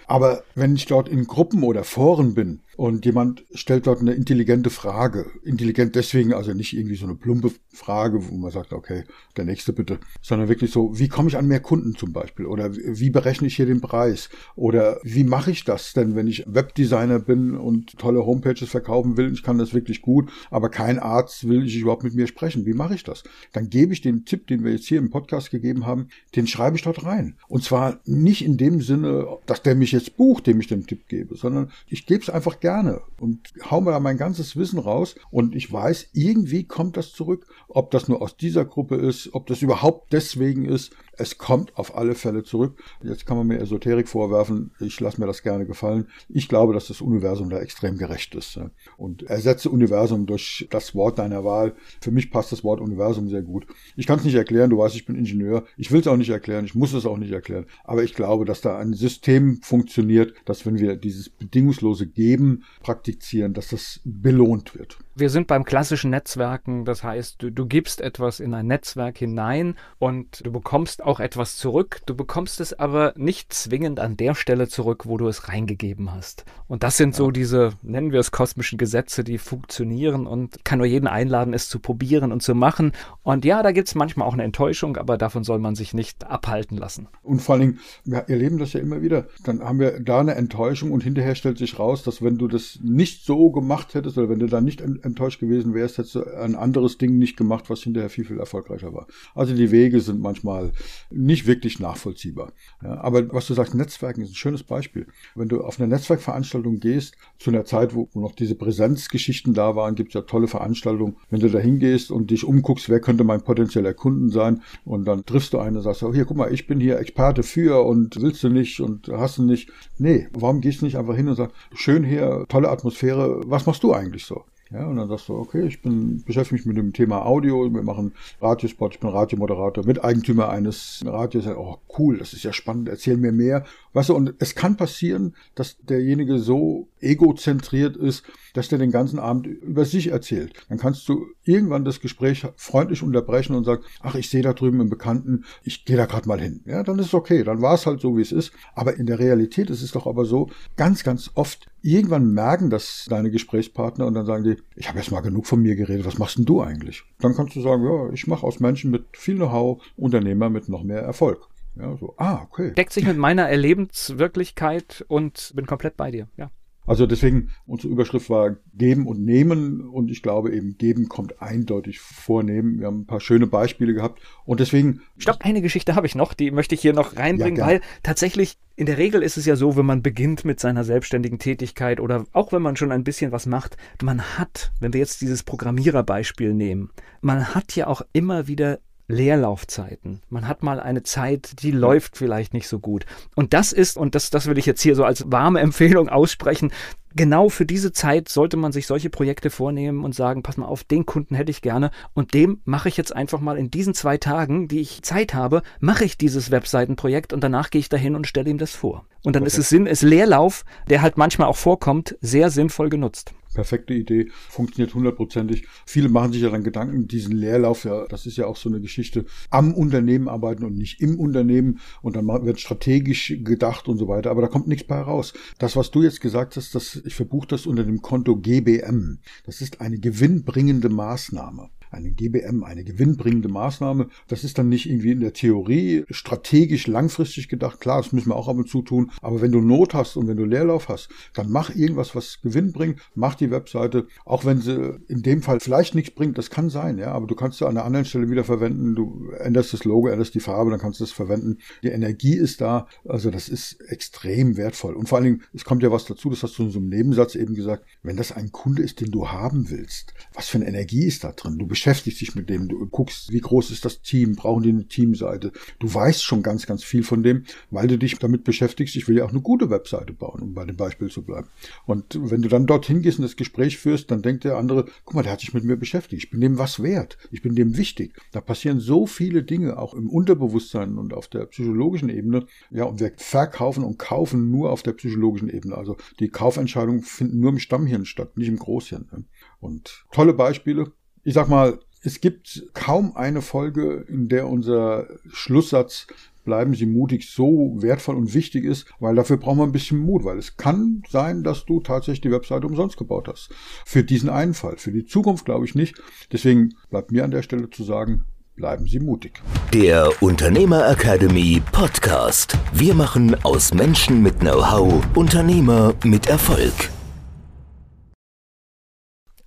Aber 0.07 0.43
wenn 0.55 0.77
ich 0.77 0.87
dort 0.87 1.09
in 1.09 1.27
Gruppen 1.27 1.63
oder 1.63 1.85
Foren 1.85 2.35
bin, 2.35 2.61
und 2.77 3.05
jemand 3.05 3.45
stellt 3.55 3.87
dort 3.87 4.01
eine 4.01 4.13
intelligente 4.13 4.71
Frage. 4.71 5.27
Intelligent 5.45 5.95
deswegen, 5.95 6.33
also 6.33 6.53
nicht 6.53 6.77
irgendwie 6.77 6.97
so 6.97 7.07
eine 7.07 7.15
plumpe 7.15 7.51
Frage, 7.73 8.29
wo 8.29 8.37
man 8.37 8.51
sagt, 8.51 8.73
okay, 8.73 9.05
der 9.37 9.45
nächste 9.45 9.73
bitte, 9.73 9.99
sondern 10.23 10.49
wirklich 10.49 10.71
so, 10.71 10.99
wie 10.99 11.09
komme 11.09 11.29
ich 11.29 11.37
an 11.37 11.47
mehr 11.47 11.61
Kunden 11.61 11.95
zum 11.95 12.13
Beispiel? 12.13 12.47
Oder 12.47 12.75
wie 12.75 13.11
berechne 13.11 13.47
ich 13.47 13.57
hier 13.57 13.67
den 13.67 13.81
Preis? 13.81 14.29
Oder 14.57 14.99
wie 15.03 15.25
mache 15.25 15.51
ich 15.51 15.65
das 15.65 15.93
denn, 15.93 16.17
wenn 16.17 16.27
ich 16.27 16.45
Webdesigner 16.47 17.19
bin 17.19 17.57
und 17.57 17.99
tolle 17.99 18.25
Homepages 18.25 18.69
verkaufen 18.69 19.17
will? 19.17 19.33
Ich 19.33 19.43
kann 19.43 19.59
das 19.59 19.75
wirklich 19.75 20.03
gut, 20.03 20.31
aber 20.51 20.69
kein 20.69 20.99
Arzt 20.99 21.49
will 21.49 21.67
ich 21.67 21.77
überhaupt 21.77 22.05
mit 22.05 22.15
mir 22.15 22.27
sprechen. 22.27 22.67
Wie 22.67 22.75
mache 22.75 22.95
ich 22.95 23.05
das? 23.05 23.23
Dann 23.53 23.71
gebe 23.71 23.93
ich 23.93 24.01
den 24.01 24.25
Tipp, 24.25 24.47
den 24.47 24.65
wir 24.65 24.73
jetzt 24.73 24.87
hier 24.87 24.99
im 24.99 25.11
Podcast 25.11 25.51
gegeben 25.51 25.87
haben, 25.87 26.09
den 26.35 26.47
schreibe 26.47 26.77
ich 26.77 26.83
dort 26.83 27.05
rein. 27.05 27.37
Und 27.49 27.63
zwar 27.63 28.01
nicht 28.05 28.45
in 28.45 28.57
dem 28.57 28.81
Sinne, 28.81 29.27
dass 29.47 29.63
der 29.63 29.75
mich 29.75 29.93
jetzt 29.93 30.17
bucht, 30.17 30.47
dem 30.47 30.61
ich 30.61 30.69
den 30.69 30.87
Tipp 30.87 31.09
gebe, 31.09 31.37
sondern 31.37 31.71
ich 31.87 32.07
gebe 32.07 32.23
es 32.23 32.31
einfach 32.31 32.61
gerne 32.61 33.03
und 33.19 33.53
hau 33.71 33.81
mir 33.81 33.91
da 33.91 34.01
mein 34.01 34.17
ganzes 34.17 34.57
Wissen 34.57 34.79
raus 34.79 35.15
und 35.31 35.55
ich 35.55 35.73
weiß, 35.73 36.09
irgendwie 36.13 36.65
kommt 36.65 36.97
das 36.97 37.13
zurück. 37.13 37.47
Ob 37.69 37.91
das 37.91 38.09
nur 38.09 38.23
aus 38.23 38.37
dieser 38.37 38.65
Gruppe 38.65 38.97
ist, 38.97 39.35
ob 39.35 39.47
das 39.47 39.63
überhaupt 39.63 40.13
deswegen 40.13 40.65
ist, 40.65 40.93
es 41.19 41.39
kommt 41.39 41.77
auf 41.77 41.97
alle 41.97 42.15
Fälle 42.15 42.43
zurück. 42.43 42.83
Jetzt 43.03 43.27
kann 43.27 43.37
man 43.37 43.47
mir 43.47 43.59
Esoterik 43.59 44.09
vorwerfen. 44.09 44.73
Ich 44.81 45.01
lasse 45.01 45.21
mir 45.21 45.27
das 45.27 45.43
gerne 45.43 45.67
gefallen. 45.67 46.09
Ich 46.29 46.49
glaube, 46.49 46.73
dass 46.73 46.89
das 46.89 47.01
Universum 47.01 47.51
da 47.51 47.59
extrem 47.59 47.99
gerecht 47.99 48.35
ist. 48.35 48.59
Und 48.97 49.25
ersetze 49.25 49.71
Universum 49.71 50.27
durch 50.27 50.67
das 50.71 50.95
Wort 50.95 51.19
deiner 51.19 51.45
Wahl. 51.45 51.75
Für 52.01 52.11
mich 52.11 52.31
passt 52.31 52.53
das 52.53 52.65
Wort 52.65 52.81
Universum 52.81 53.29
sehr 53.29 53.43
gut. 53.43 53.67
Ich 53.97 54.07
kann 54.07 54.19
es 54.19 54.25
nicht 54.25 54.35
erklären. 54.35 54.71
Du 54.71 54.79
weißt, 54.79 54.97
ich 54.97 55.07
bin 55.07 55.17
Ingenieur. 55.17 55.65
Ich 55.77 55.93
will 55.93 56.01
es 56.01 56.07
auch 56.07 56.17
nicht 56.17 56.31
erklären. 56.31 56.65
Ich 56.65 56.75
muss 56.75 56.93
es 56.93 57.07
auch 57.07 57.19
nicht 57.19 57.33
erklären. 57.33 57.67
Aber 57.85 58.03
ich 58.03 58.15
glaube, 58.15 58.45
dass 58.45 58.61
da 58.61 58.79
ein 58.79 58.95
System 58.95 59.61
funktioniert, 59.63 60.35
dass 60.45 60.67
wenn 60.67 60.79
wir 60.79 60.97
dieses 60.97 61.29
bedingungslose 61.29 62.07
Geben 62.07 62.65
praktizieren, 62.83 63.55
dass 63.55 63.69
das 63.69 64.01
belohnt 64.05 64.75
wird. 64.75 64.99
Wir 65.17 65.31
sind 65.31 65.47
beim 65.47 65.65
klassischen 65.65 66.11
Netzwerken, 66.11 66.85
das 66.85 67.05
heißt, 67.05 67.37
du, 67.41 67.51
du 67.51 67.67
gibst 67.67 68.01
etwas 68.01 68.41
in 68.41 68.53
ein 68.53 68.67
Netzwerk 68.67 69.17
hinein 69.17 69.77
und 70.01 70.45
du 70.45 70.51
bekommst 70.51 71.05
auch 71.05 71.21
etwas 71.21 71.57
zurück. 71.57 72.01
Du 72.07 72.17
bekommst 72.17 72.61
es 72.61 72.77
aber 72.77 73.15
nicht 73.17 73.53
zwingend 73.53 74.01
an 74.01 74.17
der 74.17 74.35
Stelle 74.35 74.67
zurück, 74.67 75.07
wo 75.07 75.17
du 75.17 75.29
es 75.29 75.49
reingegeben 75.49 76.13
hast. 76.13 76.45
Und 76.67 76.83
das 76.83 76.97
sind 76.97 77.15
so 77.15 77.31
diese, 77.31 77.75
nennen 77.83 78.11
wir 78.11 78.19
es 78.19 78.33
kosmischen 78.33 78.77
Gesetze, 78.77 79.23
die 79.23 79.39
funktionieren 79.39 80.27
und 80.27 80.65
kann 80.65 80.79
nur 80.79 80.87
jeden 80.89 81.07
einladen, 81.07 81.55
es 81.55 81.69
zu 81.69 81.79
probieren 81.79 82.33
und 82.33 82.43
zu 82.43 82.57
machen. 82.57 82.91
Und 83.23 83.45
ja, 83.45 83.63
da 83.63 83.71
gibt 83.71 83.87
es 83.87 83.95
manchmal 83.95 84.27
auch 84.27 84.33
eine 84.33 84.43
Enttäuschung, 84.43 84.97
aber 84.97 85.17
davon 85.17 85.45
soll 85.45 85.61
man 85.61 85.77
sich 85.77 85.95
nicht 85.95 86.27
abhalten 86.27 86.77
lassen. 86.77 87.07
Und 87.23 87.41
vor 87.41 87.53
allen 87.53 87.61
Dingen, 87.61 87.81
wir 88.05 88.19
erleben 88.29 88.59
das 88.59 88.73
ja 88.73 88.81
immer 88.81 89.01
wieder. 89.01 89.29
Dann 89.45 89.63
haben 89.63 89.79
wir 89.79 90.01
da 90.01 90.19
eine 90.19 90.35
Enttäuschung 90.35 90.91
und 90.91 91.05
hinterher 91.05 91.37
stellt 91.37 91.59
sich 91.59 91.79
raus, 91.79 92.03
dass 92.03 92.21
wenn 92.21 92.37
du 92.37 92.49
das 92.49 92.81
nicht 92.83 93.25
so 93.25 93.53
gemacht 93.53 93.95
hättest 93.95 94.19
oder 94.19 94.29
wenn 94.29 94.41
du 94.41 94.47
da 94.47 94.61
nicht 94.61 94.83
enttäuscht 95.05 95.41
gewesen 95.41 95.75
wärst, 95.75 95.99
hättest 95.99 96.15
du 96.17 96.25
ein 96.37 96.55
anderes 96.55 96.99
Ding 96.99 97.19
nicht 97.19 97.37
gemacht, 97.37 97.71
was 97.71 97.81
hinterher 97.81 98.11
viel, 98.11 98.25
viel 98.25 98.39
erfolgreicher 98.39 98.93
war. 98.93 99.07
Also 99.35 99.55
die 99.55 99.71
Wege 99.71 100.01
sind 100.01 100.21
manchmal 100.21 100.73
nicht 101.11 101.47
wirklich 101.47 101.81
nachvollziehbar. 101.81 102.53
Ja, 102.83 103.01
aber 103.01 103.33
was 103.33 103.47
du 103.47 103.55
sagst, 103.55 103.75
Netzwerken 103.75 104.23
ist 104.23 104.31
ein 104.31 104.35
schönes 104.35 104.63
Beispiel. 104.63 105.07
Wenn 105.35 105.49
du 105.49 105.63
auf 105.63 105.79
eine 105.79 105.89
Netzwerkveranstaltung 105.89 106.81
gehst, 106.81 107.17
zu 107.39 107.51
einer 107.51 107.65
Zeit, 107.65 107.95
wo, 107.95 108.09
wo 108.13 108.21
noch 108.21 108.35
diese 108.35 108.55
Präsenzgeschichten 108.55 109.55
da 109.55 109.77
waren, 109.77 109.95
gibt 109.95 110.11
es 110.11 110.15
ja 110.15 110.23
tolle 110.23 110.49
Veranstaltungen. 110.49 111.17
Wenn 111.31 111.41
du 111.41 111.51
da 111.51 111.59
hingehst 111.59 112.11
und 112.11 112.31
dich 112.31 112.45
umguckst, 112.45 112.89
wer 112.89 113.01
könnte 113.01 113.25
mein 113.25 113.43
potenzieller 113.43 113.95
Kunden 113.95 114.31
sein, 114.31 114.63
und 114.85 115.05
dann 115.07 115.25
triffst 115.25 115.53
du 115.53 115.59
einen 115.59 115.77
und 115.77 115.83
sagst, 115.83 116.03
oh, 116.03 116.13
hier, 116.13 116.25
guck 116.25 116.37
mal, 116.37 116.53
ich 116.53 116.67
bin 116.67 116.81
hier 116.81 116.99
Experte 116.99 117.43
für 117.43 117.85
und 117.85 118.21
willst 118.21 118.43
du 118.43 118.49
nicht 118.49 118.81
und 118.81 119.09
hast 119.09 119.39
du 119.39 119.45
nicht. 119.45 119.71
Nee, 119.99 120.29
warum 120.33 120.61
gehst 120.61 120.81
du 120.81 120.85
nicht 120.85 120.97
einfach 120.97 121.17
hin 121.17 121.29
und 121.29 121.37
sagst, 121.37 121.55
schön 121.75 122.05
hier, 122.05 122.45
tolle 122.49 122.71
Atmosphäre, 122.71 123.43
was 123.47 123.67
machst 123.67 123.83
du 123.83 123.93
eigentlich 123.93 124.25
so? 124.25 124.45
Ja, 124.71 124.87
und 124.87 124.97
dann 124.97 125.09
sagst 125.09 125.29
du, 125.29 125.37
okay, 125.37 125.67
ich 125.67 125.83
bin, 125.83 126.23
beschäftige 126.25 126.57
mich 126.57 126.67
mit 126.67 126.77
dem 126.77 126.93
Thema 126.93 127.25
Audio, 127.27 127.73
wir 127.73 127.83
machen 127.83 128.15
Radiospot, 128.41 128.95
ich 128.95 129.01
bin 129.01 129.11
Radiomoderator, 129.11 129.85
Miteigentümer 129.85 130.49
eines 130.49 131.03
Radios. 131.07 131.47
Oh, 131.47 131.79
cool, 131.99 132.19
das 132.19 132.33
ist 132.33 132.45
ja 132.45 132.53
spannend, 132.53 132.89
erzähl 132.89 133.17
mir 133.17 133.31
mehr. 133.31 133.65
Weißt 133.95 134.09
du, 134.09 134.15
und 134.15 134.35
es 134.39 134.55
kann 134.55 134.77
passieren, 134.77 135.35
dass 135.55 135.79
derjenige 135.79 136.39
so 136.39 136.89
egozentriert 137.01 137.97
ist, 137.97 138.25
dass 138.53 138.69
der 138.69 138.79
den 138.79 138.91
ganzen 138.91 139.19
Abend 139.19 139.47
über 139.47 139.85
sich 139.85 140.09
erzählt. 140.09 140.53
Dann 140.69 140.79
kannst 140.79 141.09
du 141.09 141.27
irgendwann 141.45 141.85
das 141.85 142.01
Gespräch 142.01 142.47
freundlich 142.57 143.03
unterbrechen 143.03 143.55
und 143.55 143.65
sagen, 143.65 143.85
ach, 144.01 144.17
ich 144.17 144.29
sehe 144.29 144.43
da 144.43 144.53
drüben 144.53 144.81
einen 144.81 144.91
Bekannten, 144.91 145.45
ich 145.63 145.85
gehe 145.85 145.97
da 145.97 146.07
gerade 146.07 146.29
mal 146.29 146.41
hin. 146.41 146.61
Ja, 146.67 146.83
dann 146.83 146.99
ist 146.99 147.07
es 147.07 147.15
okay, 147.15 147.45
dann 147.45 147.63
war 147.63 147.75
es 147.75 147.87
halt 147.87 148.01
so, 148.01 148.17
wie 148.17 148.23
es 148.23 148.33
ist. 148.33 148.53
Aber 148.75 148.97
in 148.97 149.07
der 149.07 149.21
Realität 149.21 149.71
ist 149.71 149.83
es 149.83 149.93
doch 149.93 150.07
aber 150.07 150.25
so, 150.25 150.51
ganz, 150.77 151.05
ganz 151.05 151.31
oft, 151.35 151.71
irgendwann 151.83 152.33
merken 152.33 152.71
das 152.71 153.07
deine 153.09 153.31
Gesprächspartner 153.31 154.07
und 154.07 154.15
dann 154.15 154.27
sagen 154.27 154.43
die, 154.43 154.57
ich 154.75 154.89
habe 154.89 154.99
erst 154.99 155.13
mal 155.13 155.21
genug 155.21 155.47
von 155.47 155.63
mir 155.63 155.77
geredet, 155.77 156.05
was 156.05 156.19
machst 156.19 156.39
denn 156.39 156.47
du 156.47 156.63
eigentlich? 156.63 157.05
Dann 157.21 157.35
kannst 157.35 157.55
du 157.55 157.61
sagen, 157.61 157.85
ja, 157.85 158.13
ich 158.13 158.27
mache 158.27 158.45
aus 158.45 158.59
Menschen 158.59 158.91
mit 158.91 159.05
viel 159.13 159.37
Know-how 159.37 159.83
Unternehmer 159.97 160.51
mit 160.51 160.69
noch 160.69 160.83
mehr 160.83 161.01
Erfolg. 161.01 161.47
Ja, 161.77 161.97
so, 161.97 162.15
ah, 162.19 162.43
okay. 162.43 162.73
Deckt 162.73 162.93
sich 162.93 163.07
mit 163.07 163.17
meiner 163.17 163.49
Erlebenswirklichkeit 163.49 165.05
und 165.09 165.53
bin 165.55 165.67
komplett 165.67 165.97
bei 165.97 166.11
dir, 166.11 166.29
ja. 166.37 166.51
Also 166.87 167.07
deswegen, 167.07 167.51
unsere 167.67 167.91
Überschrift 167.93 168.29
war 168.29 168.57
Geben 168.75 169.07
und 169.07 169.25
Nehmen 169.25 169.81
und 169.81 170.11
ich 170.11 170.23
glaube 170.23 170.55
eben, 170.55 170.77
Geben 170.77 171.09
kommt 171.09 171.41
eindeutig 171.41 172.01
vor 172.01 172.43
Nehmen. 172.43 172.79
Wir 172.79 172.89
haben 172.89 173.01
ein 173.01 173.07
paar 173.07 173.21
schöne 173.21 173.47
Beispiele 173.47 173.95
gehabt 173.95 174.21
und 174.45 174.61
deswegen. 174.61 175.01
Stopp, 175.17 175.39
eine 175.41 175.63
Geschichte 175.63 175.95
habe 175.95 176.07
ich 176.07 176.15
noch, 176.15 176.35
die 176.35 176.51
möchte 176.51 176.75
ich 176.75 176.83
hier 176.83 176.93
noch 176.93 177.17
reinbringen, 177.17 177.61
ja, 177.61 177.67
weil 177.67 177.81
tatsächlich 178.03 178.59
in 178.77 178.85
der 178.85 178.99
Regel 178.99 179.23
ist 179.23 179.39
es 179.39 179.47
ja 179.47 179.57
so, 179.57 179.77
wenn 179.77 179.87
man 179.87 180.03
beginnt 180.03 180.45
mit 180.45 180.61
seiner 180.61 180.85
selbstständigen 180.85 181.39
Tätigkeit 181.39 182.01
oder 182.01 182.27
auch 182.33 182.53
wenn 182.53 182.61
man 182.61 182.77
schon 182.77 182.93
ein 182.93 183.05
bisschen 183.05 183.33
was 183.33 183.47
macht, 183.47 183.79
man 184.03 184.21
hat, 184.37 184.73
wenn 184.81 184.93
wir 184.93 185.01
jetzt 185.01 185.23
dieses 185.23 185.43
Programmiererbeispiel 185.43 186.53
nehmen, 186.53 186.91
man 187.23 187.55
hat 187.55 187.75
ja 187.77 187.87
auch 187.87 188.03
immer 188.13 188.47
wieder 188.47 188.81
Leerlaufzeiten. 189.07 190.21
Man 190.31 190.49
hat 190.49 190.63
mal 190.63 190.81
eine 190.81 191.03
Zeit, 191.03 191.63
die 191.63 191.71
läuft 191.71 192.17
vielleicht 192.17 192.55
nicht 192.55 192.69
so 192.69 192.79
gut. 192.79 193.05
Und 193.35 193.53
das 193.53 193.73
ist, 193.73 193.97
und 193.97 194.15
das, 194.15 194.31
das 194.31 194.47
will 194.47 194.59
ich 194.59 194.67
jetzt 194.67 194.83
hier 194.83 194.95
so 194.95 195.05
als 195.05 195.31
warme 195.31 195.61
Empfehlung 195.61 196.09
aussprechen, 196.09 196.73
genau 197.15 197.49
für 197.49 197.67
diese 197.67 197.93
Zeit 197.93 198.29
sollte 198.29 198.57
man 198.57 198.73
sich 198.73 198.87
solche 198.87 199.11
Projekte 199.11 199.51
vornehmen 199.51 200.05
und 200.05 200.15
sagen, 200.15 200.43
pass 200.43 200.57
mal 200.57 200.67
auf, 200.67 200.85
den 200.85 201.07
Kunden 201.07 201.35
hätte 201.35 201.51
ich 201.51 201.63
gerne 201.63 201.91
und 202.15 202.35
dem 202.35 202.61
mache 202.65 202.89
ich 202.89 202.97
jetzt 202.97 203.15
einfach 203.15 203.41
mal 203.41 203.59
in 203.59 203.71
diesen 203.71 203.95
zwei 203.95 204.17
Tagen, 204.17 204.69
die 204.69 204.81
ich 204.81 205.03
Zeit 205.03 205.35
habe, 205.35 205.63
mache 205.81 206.05
ich 206.05 206.19
dieses 206.19 206.51
Webseitenprojekt 206.51 207.33
und 207.33 207.43
danach 207.43 207.71
gehe 207.71 207.81
ich 207.81 207.89
dahin 207.89 208.17
und 208.17 208.27
stelle 208.27 208.51
ihm 208.51 208.59
das 208.59 208.73
vor. 208.73 209.05
Und 209.23 209.37
dann 209.37 209.43
okay. 209.43 209.49
ist 209.49 209.59
es 209.59 209.69
Sinn, 209.69 209.87
ist 209.87 210.03
Leerlauf, 210.03 210.65
der 210.89 211.03
halt 211.03 211.17
manchmal 211.17 211.49
auch 211.49 211.57
vorkommt, 211.57 212.17
sehr 212.21 212.51
sinnvoll 212.51 212.89
genutzt 212.89 213.33
perfekte 213.55 213.95
Idee, 213.95 214.29
funktioniert 214.49 214.95
hundertprozentig. 214.95 215.67
Viele 215.87 216.09
machen 216.09 216.33
sich 216.33 216.43
ja 216.43 216.51
dann 216.51 216.65
Gedanken, 216.65 217.09
diesen 217.09 217.37
Leerlauf, 217.37 217.85
ja, 217.85 218.07
das 218.09 218.27
ist 218.27 218.37
ja 218.37 218.47
auch 218.47 218.57
so 218.57 218.69
eine 218.69 218.81
Geschichte, 218.81 219.25
am 219.51 219.73
Unternehmen 219.73 220.29
arbeiten 220.29 220.65
und 220.65 220.77
nicht 220.77 221.01
im 221.01 221.19
Unternehmen 221.19 221.81
und 222.03 222.17
dann 222.17 222.27
wird 222.27 222.61
strategisch 222.61 223.37
gedacht 223.43 223.89
und 223.89 223.99
so 223.99 224.09
weiter, 224.09 224.31
aber 224.31 224.43
da 224.43 224.49
kommt 224.49 224.69
nichts 224.69 224.87
bei 224.87 224.97
heraus. 224.97 225.33
Das, 225.59 225.77
was 225.77 225.91
du 225.91 226.03
jetzt 226.03 226.21
gesagt 226.21 226.57
hast, 226.57 226.75
das, 226.75 227.01
ich 227.05 227.15
verbuche 227.15 227.49
das 227.49 227.67
unter 227.67 227.85
dem 227.85 228.03
Konto 228.03 228.37
GBM. 228.37 229.19
Das 229.47 229.61
ist 229.61 229.81
eine 229.81 229.99
gewinnbringende 229.99 230.89
Maßnahme 230.89 231.71
eine 231.95 232.11
GBM, 232.11 232.65
eine 232.65 232.85
gewinnbringende 232.85 233.49
Maßnahme. 233.49 234.09
Das 234.29 234.45
ist 234.45 234.59
dann 234.59 234.69
nicht 234.69 234.89
irgendwie 234.89 235.13
in 235.13 235.21
der 235.21 235.33
Theorie 235.33 236.05
strategisch 236.11 236.87
langfristig 236.87 237.49
gedacht. 237.49 237.81
Klar, 237.81 238.03
das 238.03 238.13
müssen 238.13 238.31
wir 238.31 238.37
auch 238.37 238.49
ab 238.49 238.57
und 238.57 238.69
zu 238.69 238.83
tun. 238.83 239.11
Aber 239.23 239.41
wenn 239.41 239.53
du 239.53 239.61
Not 239.61 239.95
hast 239.95 240.17
und 240.17 240.29
wenn 240.29 240.37
du 240.37 240.45
Leerlauf 240.45 240.89
hast, 240.89 241.09
dann 241.33 241.51
mach 241.51 241.75
irgendwas, 241.75 242.15
was 242.15 242.41
Gewinn 242.43 242.73
bringt. 242.73 243.01
Mach 243.15 243.35
die 243.35 243.51
Webseite, 243.51 244.07
auch 244.25 244.45
wenn 244.45 244.61
sie 244.61 244.99
in 245.09 245.23
dem 245.23 245.43
Fall 245.43 245.61
vielleicht 245.61 245.95
nichts 245.95 246.11
bringt. 246.15 246.39
Das 246.39 246.51
kann 246.51 246.71
sein, 246.71 246.99
ja. 246.99 247.13
Aber 247.13 247.27
du 247.27 247.35
kannst 247.35 247.59
sie 247.59 247.67
an 247.67 247.77
einer 247.77 247.85
anderen 247.85 248.05
Stelle 248.05 248.31
wieder 248.31 248.45
verwenden. 248.45 248.95
Du 248.95 249.31
änderst 249.39 249.73
das 249.73 249.85
Logo, 249.85 250.09
änderst 250.09 250.35
die 250.35 250.41
Farbe, 250.41 250.71
dann 250.71 250.81
kannst 250.81 251.01
du 251.01 251.05
es 251.05 251.13
verwenden. 251.13 251.59
Die 251.83 251.89
Energie 251.89 252.35
ist 252.35 252.61
da. 252.61 252.87
Also 253.07 253.31
das 253.31 253.49
ist 253.49 253.81
extrem 253.89 254.57
wertvoll. 254.57 254.95
Und 254.95 255.09
vor 255.09 255.19
allen 255.19 255.25
Dingen, 255.25 255.43
es 255.53 255.65
kommt 255.65 255.83
ja 255.83 255.91
was 255.91 256.05
dazu. 256.05 256.31
Das 256.31 256.43
hast 256.43 256.59
du 256.59 256.65
in 256.65 256.71
so 256.71 256.79
einem 256.79 256.89
Nebensatz 256.89 257.35
eben 257.35 257.55
gesagt. 257.55 257.85
Wenn 258.03 258.17
das 258.17 258.33
ein 258.33 258.53
Kunde 258.53 258.83
ist, 258.83 259.01
den 259.01 259.11
du 259.11 259.29
haben 259.29 259.71
willst, 259.71 260.15
was 260.35 260.49
für 260.49 260.59
eine 260.59 260.67
Energie 260.67 261.05
ist 261.05 261.25
da 261.25 261.33
drin? 261.33 261.59
Du 261.59 261.67
beschäftigst 261.85 262.23
dich 262.23 262.35
mit 262.35 262.49
dem, 262.49 262.67
du 262.67 262.87
guckst, 262.87 263.31
wie 263.31 263.41
groß 263.41 263.71
ist 263.71 263.85
das 263.85 264.01
Team, 264.01 264.37
brauchen 264.37 264.63
die 264.63 264.71
eine 264.71 264.89
Teamseite. 264.89 265.53
Du 265.81 265.93
weißt 265.93 266.25
schon 266.25 266.43
ganz, 266.43 266.65
ganz 266.67 266.83
viel 266.83 267.03
von 267.03 267.23
dem, 267.23 267.45
weil 267.71 267.89
du 267.89 267.99
dich 267.99 268.19
damit 268.19 268.43
beschäftigst. 268.43 268.97
Ich 268.97 269.07
will 269.07 269.19
ja 269.19 269.27
auch 269.27 269.33
eine 269.33 269.43
gute 269.43 269.69
Webseite 269.69 270.15
bauen, 270.15 270.41
um 270.41 270.55
bei 270.55 270.65
dem 270.65 270.79
Beispiel 270.79 271.11
zu 271.11 271.23
bleiben. 271.23 271.49
Und 271.85 272.19
wenn 272.19 272.41
du 272.41 272.49
dann 272.49 272.67
dorthin 272.67 273.03
gehst 273.03 273.19
und 273.19 273.25
das 273.25 273.37
Gespräch 273.37 273.77
führst, 273.77 274.11
dann 274.11 274.23
denkt 274.23 274.45
der 274.45 274.57
andere, 274.57 274.87
guck 275.05 275.15
mal, 275.15 275.23
der 275.23 275.33
hat 275.33 275.41
sich 275.41 275.53
mit 275.53 275.65
mir 275.65 275.77
beschäftigt. 275.77 276.25
Ich 276.25 276.31
bin 276.31 276.41
dem 276.41 276.57
was 276.57 276.83
wert. 276.83 277.19
Ich 277.31 277.43
bin 277.43 277.55
dem 277.55 277.77
wichtig. 277.77 278.15
Da 278.33 278.41
passieren 278.41 278.81
so 278.81 279.07
viele 279.07 279.43
Dinge, 279.43 279.77
auch 279.77 279.93
im 279.93 280.09
Unterbewusstsein 280.09 280.97
und 280.97 281.13
auf 281.13 281.29
der 281.29 281.45
psychologischen 281.45 282.09
Ebene. 282.09 282.47
Ja, 282.71 282.85
und 282.85 282.99
wir 282.99 283.13
verkaufen 283.19 283.85
und 283.85 283.99
kaufen 283.99 284.51
nur 284.51 284.73
auf 284.73 284.83
der 284.83 284.95
psychologischen 284.95 285.51
Ebene. 285.51 285.77
Also 285.77 285.99
die 286.19 286.31
Kaufentscheidungen 286.31 287.03
finden 287.03 287.41
nur 287.41 287.51
im 287.51 287.59
Stammhirn 287.59 288.07
statt, 288.07 288.39
nicht 288.39 288.49
im 288.49 288.57
Großhirn. 288.57 289.27
Und 289.61 290.07
tolle 290.11 290.33
Beispiele 290.33 290.91
ich 291.25 291.35
sag 291.35 291.49
mal, 291.49 291.79
es 292.03 292.21
gibt 292.21 292.67
kaum 292.75 293.17
eine 293.17 293.41
Folge, 293.41 294.05
in 294.09 294.29
der 294.29 294.47
unser 294.47 295.07
Schlusssatz 295.33 296.07
bleiben 296.45 296.75
Sie 296.75 296.85
mutig 296.85 297.31
so 297.31 297.77
wertvoll 297.79 298.17
und 298.17 298.35
wichtig 298.35 298.67
ist, 298.67 298.87
weil 299.01 299.15
dafür 299.15 299.39
brauchen 299.39 299.59
wir 299.59 299.65
ein 299.65 299.73
bisschen 299.73 299.99
Mut, 299.99 300.25
weil 300.25 300.37
es 300.37 300.59
kann 300.59 301.03
sein, 301.09 301.43
dass 301.43 301.65
du 301.65 301.81
tatsächlich 301.81 302.21
die 302.21 302.31
Webseite 302.31 302.67
umsonst 302.67 302.99
gebaut 302.99 303.29
hast. 303.29 303.49
Für 303.87 304.05
diesen 304.05 304.29
einen 304.29 304.53
Fall. 304.53 304.77
Für 304.77 304.93
die 304.93 305.07
Zukunft 305.07 305.47
glaube 305.47 305.65
ich 305.65 305.75
nicht. 305.75 305.97
Deswegen 306.31 306.75
bleibt 306.91 307.11
mir 307.11 307.25
an 307.25 307.31
der 307.31 307.41
Stelle 307.41 307.71
zu 307.71 307.83
sagen, 307.83 308.27
bleiben 308.57 308.87
Sie 308.87 309.01
mutig. 309.01 309.41
Der 309.73 310.11
Unternehmer 310.21 310.87
Academy 310.91 311.63
Podcast. 311.73 312.59
Wir 312.75 312.93
machen 312.93 313.35
aus 313.43 313.73
Menschen 313.73 314.23
mit 314.23 314.41
Know-how 314.41 315.03
Unternehmer 315.17 315.95
mit 316.05 316.27
Erfolg. 316.27 316.91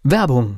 Werbung 0.02 0.58